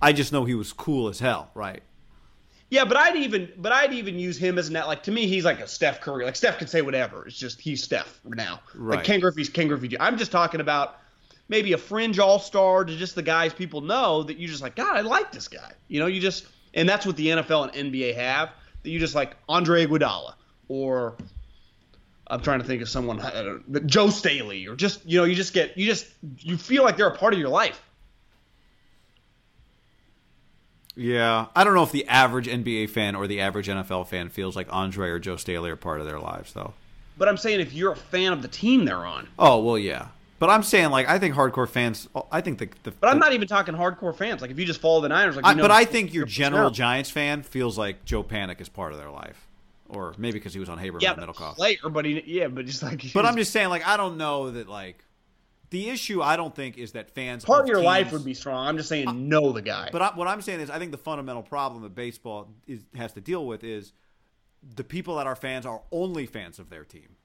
I 0.00 0.12
just 0.12 0.32
know 0.32 0.44
he 0.44 0.54
was 0.54 0.72
cool 0.72 1.08
as 1.08 1.18
hell, 1.20 1.50
right? 1.54 1.82
Yeah, 2.70 2.84
but 2.84 2.96
I'd 2.98 3.16
even 3.16 3.50
but 3.56 3.72
I'd 3.72 3.92
even 3.94 4.18
use 4.18 4.36
him 4.36 4.58
as 4.58 4.68
an 4.68 4.74
like 4.74 5.02
to 5.04 5.10
me 5.10 5.26
he's 5.26 5.44
like 5.44 5.60
a 5.60 5.66
Steph 5.66 6.00
Curry. 6.00 6.24
Like 6.24 6.36
Steph 6.36 6.58
can 6.58 6.68
say 6.68 6.82
whatever. 6.82 7.26
It's 7.26 7.38
just 7.38 7.60
he's 7.60 7.82
Steph 7.82 8.20
now. 8.24 8.60
Right. 8.74 8.96
Like 8.96 9.04
Ken 9.04 9.20
Griffey's 9.20 9.48
Ken 9.48 9.68
Griffey. 9.68 9.98
I'm 9.98 10.18
just 10.18 10.30
talking 10.30 10.60
about 10.60 10.98
maybe 11.48 11.72
a 11.72 11.78
fringe 11.78 12.18
all 12.18 12.38
star 12.38 12.84
to 12.84 12.96
just 12.96 13.14
the 13.14 13.22
guys 13.22 13.54
people 13.54 13.80
know 13.80 14.22
that 14.22 14.36
you 14.36 14.48
just 14.48 14.62
like 14.62 14.76
God 14.76 14.96
I 14.96 15.00
like 15.00 15.32
this 15.32 15.48
guy. 15.48 15.72
You 15.88 16.00
know 16.00 16.06
you 16.06 16.20
just 16.20 16.46
and 16.74 16.86
that's 16.86 17.06
what 17.06 17.16
the 17.16 17.28
NFL 17.28 17.74
and 17.74 17.92
NBA 17.92 18.14
have 18.16 18.50
that 18.82 18.90
you 18.90 18.98
just 18.98 19.14
like 19.14 19.34
Andre 19.48 19.86
Iguodala 19.86 20.34
or 20.68 21.16
I'm 22.26 22.42
trying 22.42 22.60
to 22.60 22.66
think 22.66 22.82
of 22.82 22.90
someone 22.90 23.18
I 23.20 23.42
don't 23.42 23.66
know, 23.66 23.80
Joe 23.80 24.10
Staley 24.10 24.66
or 24.66 24.76
just 24.76 25.06
you 25.06 25.18
know 25.18 25.24
you 25.24 25.34
just 25.34 25.54
get 25.54 25.78
you 25.78 25.86
just 25.86 26.06
you 26.38 26.58
feel 26.58 26.84
like 26.84 26.98
they're 26.98 27.08
a 27.08 27.16
part 27.16 27.32
of 27.32 27.38
your 27.38 27.48
life. 27.48 27.82
Yeah, 30.98 31.46
I 31.54 31.62
don't 31.62 31.74
know 31.74 31.84
if 31.84 31.92
the 31.92 32.08
average 32.08 32.48
NBA 32.48 32.90
fan 32.90 33.14
or 33.14 33.28
the 33.28 33.40
average 33.40 33.68
NFL 33.68 34.08
fan 34.08 34.30
feels 34.30 34.56
like 34.56 34.66
Andre 34.70 35.10
or 35.10 35.20
Joe 35.20 35.36
Staley 35.36 35.70
are 35.70 35.76
part 35.76 36.00
of 36.00 36.06
their 36.06 36.18
lives, 36.18 36.52
though. 36.52 36.74
But 37.16 37.28
I'm 37.28 37.36
saying 37.36 37.60
if 37.60 37.72
you're 37.72 37.92
a 37.92 37.96
fan 37.96 38.32
of 38.32 38.42
the 38.42 38.48
team 38.48 38.84
they're 38.84 39.06
on. 39.06 39.28
Oh 39.38 39.62
well, 39.62 39.78
yeah, 39.78 40.08
but 40.40 40.50
I'm 40.50 40.64
saying 40.64 40.90
like 40.90 41.08
I 41.08 41.20
think 41.20 41.36
hardcore 41.36 41.68
fans. 41.68 42.08
I 42.32 42.40
think 42.40 42.58
the, 42.58 42.68
the 42.82 42.90
But 42.90 43.10
I'm 43.10 43.20
not 43.20 43.32
even 43.32 43.46
talking 43.46 43.76
hardcore 43.76 44.16
fans. 44.16 44.40
Like 44.42 44.50
if 44.50 44.58
you 44.58 44.64
just 44.64 44.80
follow 44.80 45.00
the 45.00 45.08
Niners, 45.08 45.36
like 45.36 45.46
I, 45.46 45.54
know, 45.54 45.62
but 45.62 45.70
I 45.70 45.84
think 45.84 46.12
your 46.12 46.26
general. 46.26 46.70
Giants 46.70 47.10
fan 47.10 47.44
feels 47.44 47.78
like 47.78 48.04
Joe 48.04 48.24
Panik 48.24 48.60
is 48.60 48.68
part 48.68 48.90
of 48.90 48.98
their 48.98 49.10
life, 49.10 49.46
or 49.88 50.14
maybe 50.18 50.40
because 50.40 50.52
he 50.52 50.58
was 50.58 50.68
on 50.68 50.78
Haberman 50.78 51.02
yeah, 51.02 51.12
and 51.12 51.22
Middlekauff. 51.22 51.54
player, 51.54 51.76
but 51.88 52.06
he, 52.06 52.24
yeah, 52.26 52.48
but 52.48 52.66
just 52.66 52.82
like 52.82 53.04
But 53.14 53.24
I'm 53.24 53.36
just 53.36 53.52
saying, 53.52 53.68
like 53.68 53.86
I 53.86 53.96
don't 53.96 54.16
know 54.16 54.50
that 54.50 54.68
like 54.68 55.04
the 55.70 55.90
issue. 55.90 56.22
I 56.22 56.36
don't 56.36 56.54
think 56.54 56.78
is 56.78 56.92
that 56.92 57.10
fans 57.10 57.44
part 57.44 57.62
of 57.62 57.68
your 57.68 57.76
teams- 57.78 57.86
life 57.86 58.12
would 58.12 58.24
be 58.24 58.34
strong. 58.34 58.66
I'm 58.66 58.76
just 58.76 58.88
saying, 58.88 59.28
know 59.28 59.52
the 59.52 59.62
guy. 59.62 59.90
But 59.92 60.02
I, 60.02 60.10
what 60.14 60.28
I'm 60.28 60.42
saying 60.42 60.60
is, 60.60 60.70
I 60.70 60.78
think 60.78 60.92
the 60.92 60.98
fundamental 60.98 61.42
problem 61.42 61.82
that 61.82 61.94
baseball 61.94 62.48
is, 62.66 62.84
has 62.96 63.12
to 63.14 63.20
deal 63.20 63.46
with 63.46 63.64
is 63.64 63.92
the 64.74 64.84
people 64.84 65.16
that 65.16 65.26
are 65.26 65.36
fans 65.36 65.66
are 65.66 65.82
only 65.92 66.26
fans 66.26 66.58
of 66.58 66.70
their 66.70 66.84
team, 66.84 67.16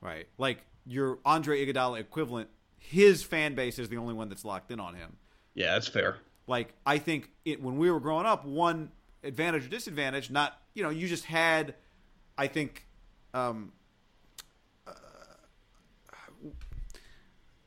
right? 0.00 0.26
Like 0.38 0.58
your 0.86 1.18
Andre 1.24 1.64
Iguodala 1.64 2.00
equivalent, 2.00 2.48
his 2.78 3.22
fan 3.22 3.54
base 3.54 3.78
is 3.78 3.88
the 3.88 3.96
only 3.96 4.14
one 4.14 4.28
that's 4.28 4.44
locked 4.44 4.70
in 4.70 4.80
on 4.80 4.94
him. 4.94 5.16
yeah, 5.54 5.72
that's 5.72 5.88
fair. 5.88 6.16
Like 6.46 6.74
I 6.86 6.98
think 6.98 7.30
it 7.44 7.62
when 7.62 7.76
we 7.76 7.90
were 7.90 8.00
growing 8.00 8.26
up, 8.26 8.44
one 8.44 8.90
advantage 9.22 9.66
or 9.66 9.68
disadvantage, 9.68 10.30
not 10.30 10.58
you 10.74 10.82
know, 10.82 10.90
you 10.90 11.08
just 11.08 11.24
had, 11.24 11.74
I 12.36 12.46
think. 12.46 12.86
Um, 13.34 13.72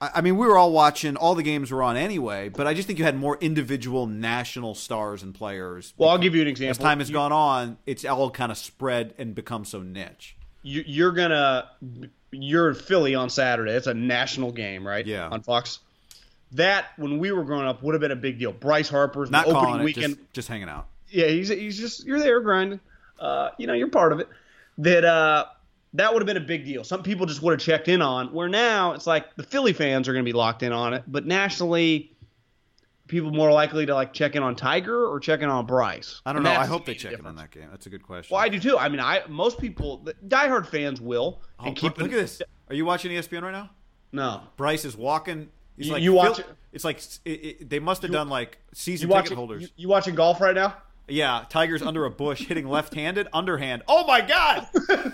I 0.01 0.21
mean, 0.21 0.35
we 0.37 0.47
were 0.47 0.57
all 0.57 0.71
watching. 0.71 1.15
All 1.15 1.35
the 1.35 1.43
games 1.43 1.69
were 1.71 1.83
on 1.83 1.95
anyway, 1.95 2.49
but 2.49 2.65
I 2.65 2.73
just 2.73 2.87
think 2.87 2.97
you 2.97 3.05
had 3.05 3.15
more 3.15 3.37
individual 3.39 4.07
national 4.07 4.73
stars 4.73 5.21
and 5.21 5.33
players. 5.35 5.93
Well, 5.95 6.09
I'll 6.09 6.17
give 6.17 6.33
you 6.35 6.41
an 6.41 6.47
example. 6.47 6.71
As 6.71 6.77
time 6.79 6.99
has 6.99 7.09
You- 7.09 7.13
gone 7.13 7.31
on, 7.31 7.77
it's 7.85 8.03
all 8.03 8.31
kind 8.31 8.51
of 8.51 8.57
spread 8.57 9.13
and 9.19 9.35
become 9.35 9.63
so 9.63 9.81
niche. 9.81 10.35
you, 10.63 10.83
you're 10.87 11.11
gonna 11.11 11.69
you're 12.31 12.69
in 12.69 12.75
Philly 12.75 13.13
on 13.15 13.29
Saturday. 13.29 13.71
It's 13.73 13.87
a 13.87 13.93
national 13.93 14.51
game, 14.51 14.85
right? 14.87 15.05
Yeah. 15.05 15.27
On 15.29 15.41
Fox. 15.41 15.79
That 16.53 16.85
when 16.97 17.19
we 17.19 17.31
were 17.31 17.43
growing 17.43 17.67
up 17.67 17.81
would 17.83 17.93
have 17.93 18.01
been 18.01 18.11
a 18.11 18.15
big 18.15 18.39
deal. 18.39 18.51
Bryce 18.51 18.89
Harper's 18.89 19.29
Not 19.31 19.45
the 19.45 19.51
opening 19.51 19.65
calling 19.65 19.81
it, 19.81 19.85
weekend. 19.85 20.15
just, 20.17 20.33
just 20.33 20.47
hanging 20.47 20.67
out. 20.69 20.87
yeah, 21.09 21.27
he's 21.27 21.49
he's 21.49 21.77
just 21.77 22.05
you're 22.05 22.19
there 22.19 22.39
grinding. 22.41 22.79
Uh, 23.19 23.49
you 23.57 23.67
know, 23.67 23.73
you're 23.73 23.87
part 23.89 24.11
of 24.13 24.19
it. 24.19 24.27
That 24.79 25.05
uh, 25.05 25.45
that 25.93 26.13
would 26.13 26.21
have 26.21 26.27
been 26.27 26.37
a 26.37 26.45
big 26.45 26.65
deal. 26.65 26.83
Some 26.83 27.03
people 27.03 27.25
just 27.25 27.41
would 27.41 27.51
have 27.51 27.59
checked 27.61 27.87
in 27.87 28.01
on. 28.01 28.31
Where 28.33 28.47
now 28.49 28.93
it's 28.93 29.07
like 29.07 29.35
the 29.35 29.43
Philly 29.43 29.73
fans 29.73 30.07
are 30.07 30.13
going 30.13 30.23
to 30.25 30.29
be 30.29 30.35
locked 30.37 30.63
in 30.63 30.71
on 30.71 30.93
it, 30.93 31.03
but 31.07 31.25
nationally, 31.25 32.15
people 33.07 33.29
more 33.31 33.51
likely 33.51 33.85
to 33.85 33.93
like 33.93 34.13
check 34.13 34.35
in 34.35 34.43
on 34.43 34.55
Tiger 34.55 35.05
or 35.07 35.19
check 35.19 35.41
in 35.41 35.49
on 35.49 35.65
Bryce. 35.65 36.21
I 36.25 36.31
don't 36.31 36.45
And 36.45 36.53
know. 36.55 36.59
I 36.61 36.65
hope 36.65 36.85
they 36.85 36.93
check 36.95 37.19
in 37.19 37.25
on 37.25 37.35
that 37.35 37.51
game. 37.51 37.67
That's 37.71 37.85
a 37.85 37.89
good 37.89 38.03
question. 38.03 38.33
Well, 38.33 38.41
I 38.43 38.47
do 38.49 38.59
too. 38.59 38.77
I 38.77 38.87
mean, 38.89 38.99
I 39.01 39.21
most 39.27 39.59
people, 39.59 39.97
the 39.97 40.13
diehard 40.27 40.67
fans 40.67 41.01
will 41.01 41.41
Oh, 41.59 41.65
and 41.65 41.75
keep. 41.75 41.97
look 41.97 42.07
at 42.07 42.13
this. 42.13 42.41
Are 42.69 42.75
you 42.75 42.85
watching 42.85 43.11
ESPN 43.11 43.41
right 43.43 43.51
now? 43.51 43.69
No, 44.13 44.41
Bryce 44.57 44.85
is 44.85 44.95
walking. 44.95 45.49
He's 45.77 45.87
You- 45.87 45.93
like 45.93 46.03
you 46.03 46.13
watch 46.13 46.37
Phil- 46.37 46.45
it- 46.45 46.55
It's 46.73 46.83
like 46.85 46.99
it, 47.25 47.29
it, 47.31 47.69
they 47.69 47.79
must 47.79 48.01
have 48.03 48.11
done 48.11 48.29
like 48.29 48.59
season 48.73 49.09
you 49.09 49.15
ticket 49.21 49.37
holders. 49.37 49.63
You, 49.63 49.67
you 49.75 49.87
watching 49.89 50.15
golf 50.15 50.39
right 50.39 50.55
now? 50.55 50.75
yeah, 51.09 51.43
Tiger's 51.49 51.81
under 51.81 52.05
a 52.05 52.09
bush 52.09 52.45
hitting 52.45 52.65
left-handed 52.67 53.27
underhand. 53.33 53.83
Oh 53.89 54.05
my 54.07 54.21
god! 54.21 54.67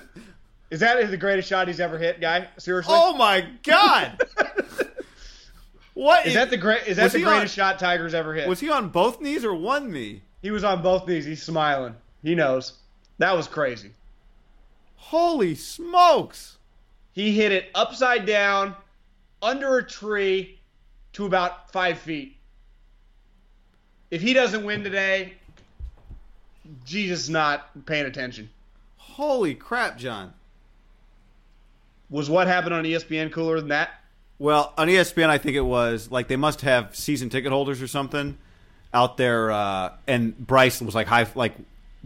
Is 0.69 0.81
that 0.81 1.09
the 1.09 1.17
greatest 1.17 1.47
shot 1.47 1.67
he's 1.67 1.79
ever 1.79 1.97
hit, 1.97 2.19
guy? 2.19 2.47
Seriously? 2.57 2.93
Oh 2.95 3.15
my 3.15 3.47
god! 3.63 4.21
What 5.97 6.27
Is 6.27 6.35
that 6.35 6.51
the 6.51 6.57
great? 6.57 6.85
Is 6.85 6.97
that 6.97 7.11
the 7.11 7.23
greatest 7.23 7.57
on- 7.57 7.71
shot 7.71 7.79
Tiger's 7.79 8.13
ever 8.13 8.31
hit? 8.35 8.47
Was 8.47 8.59
he 8.59 8.69
on 8.69 8.89
both 8.89 9.19
knees 9.19 9.43
or 9.43 9.55
one 9.55 9.91
knee? 9.91 10.21
he 10.43 10.51
was 10.51 10.63
on 10.63 10.83
both 10.83 11.07
knees. 11.07 11.25
He's 11.25 11.41
smiling. 11.41 11.95
He 12.21 12.35
knows. 12.35 12.73
That 13.17 13.35
was 13.35 13.47
crazy. 13.47 13.89
Holy 14.95 15.55
smokes! 15.55 16.57
He 17.13 17.31
hit 17.31 17.51
it 17.51 17.71
upside 17.73 18.27
down, 18.27 18.75
under 19.41 19.79
a 19.79 19.83
tree, 19.83 20.59
to 21.13 21.25
about 21.25 21.71
five 21.71 21.97
feet. 21.97 22.37
If 24.11 24.21
he 24.21 24.33
doesn't 24.33 24.63
win 24.63 24.83
today, 24.83 25.33
Jesus 26.85 27.27
not 27.27 27.87
paying 27.87 28.05
attention. 28.05 28.51
Holy 28.97 29.55
crap, 29.55 29.97
John. 29.97 30.31
Was 32.09 32.29
what 32.29 32.47
happened 32.47 32.73
on 32.73 32.83
ESPN 32.83 33.31
cooler 33.31 33.59
than 33.59 33.69
that? 33.69 33.89
Well, 34.39 34.73
on 34.77 34.87
ESPN, 34.87 35.29
I 35.29 35.37
think 35.37 35.55
it 35.55 35.61
was 35.61 36.11
like 36.11 36.27
they 36.27 36.35
must 36.35 36.61
have 36.61 36.95
season 36.95 37.29
ticket 37.29 37.51
holders 37.51 37.81
or 37.81 37.87
something 37.87 38.37
out 38.93 39.17
there, 39.17 39.51
uh, 39.51 39.93
and 40.07 40.37
Bryce 40.37 40.81
was 40.81 40.95
like 40.95 41.07
high, 41.07 41.27
like 41.35 41.55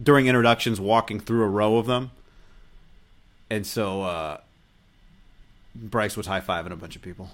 during 0.01 0.27
introductions, 0.27 0.79
walking 0.79 1.19
through 1.19 1.43
a 1.43 1.49
row 1.49 1.77
of 1.77 1.85
them, 1.87 2.11
and 3.49 3.67
so 3.67 4.01
uh, 4.03 4.37
Bryce 5.75 6.17
was 6.17 6.25
high 6.25 6.41
fiving 6.41 6.71
a 6.71 6.75
bunch 6.75 6.95
of 6.95 7.01
people. 7.01 7.29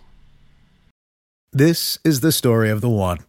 This 1.53 1.97
is 2.03 2.19
the 2.19 2.31
story 2.31 2.69
of 2.69 2.81
the 2.81 2.89
one. 2.89 3.19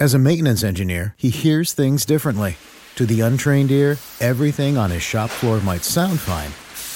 As 0.00 0.14
a 0.14 0.18
maintenance 0.18 0.64
engineer, 0.64 1.14
he 1.16 1.30
hears 1.30 1.72
things 1.72 2.04
differently. 2.04 2.56
To 2.96 3.06
the 3.06 3.20
untrained 3.20 3.70
ear, 3.70 3.98
everything 4.20 4.76
on 4.76 4.90
his 4.90 5.02
shop 5.02 5.30
floor 5.30 5.60
might 5.60 5.84
sound 5.84 6.20
fine, 6.20 6.50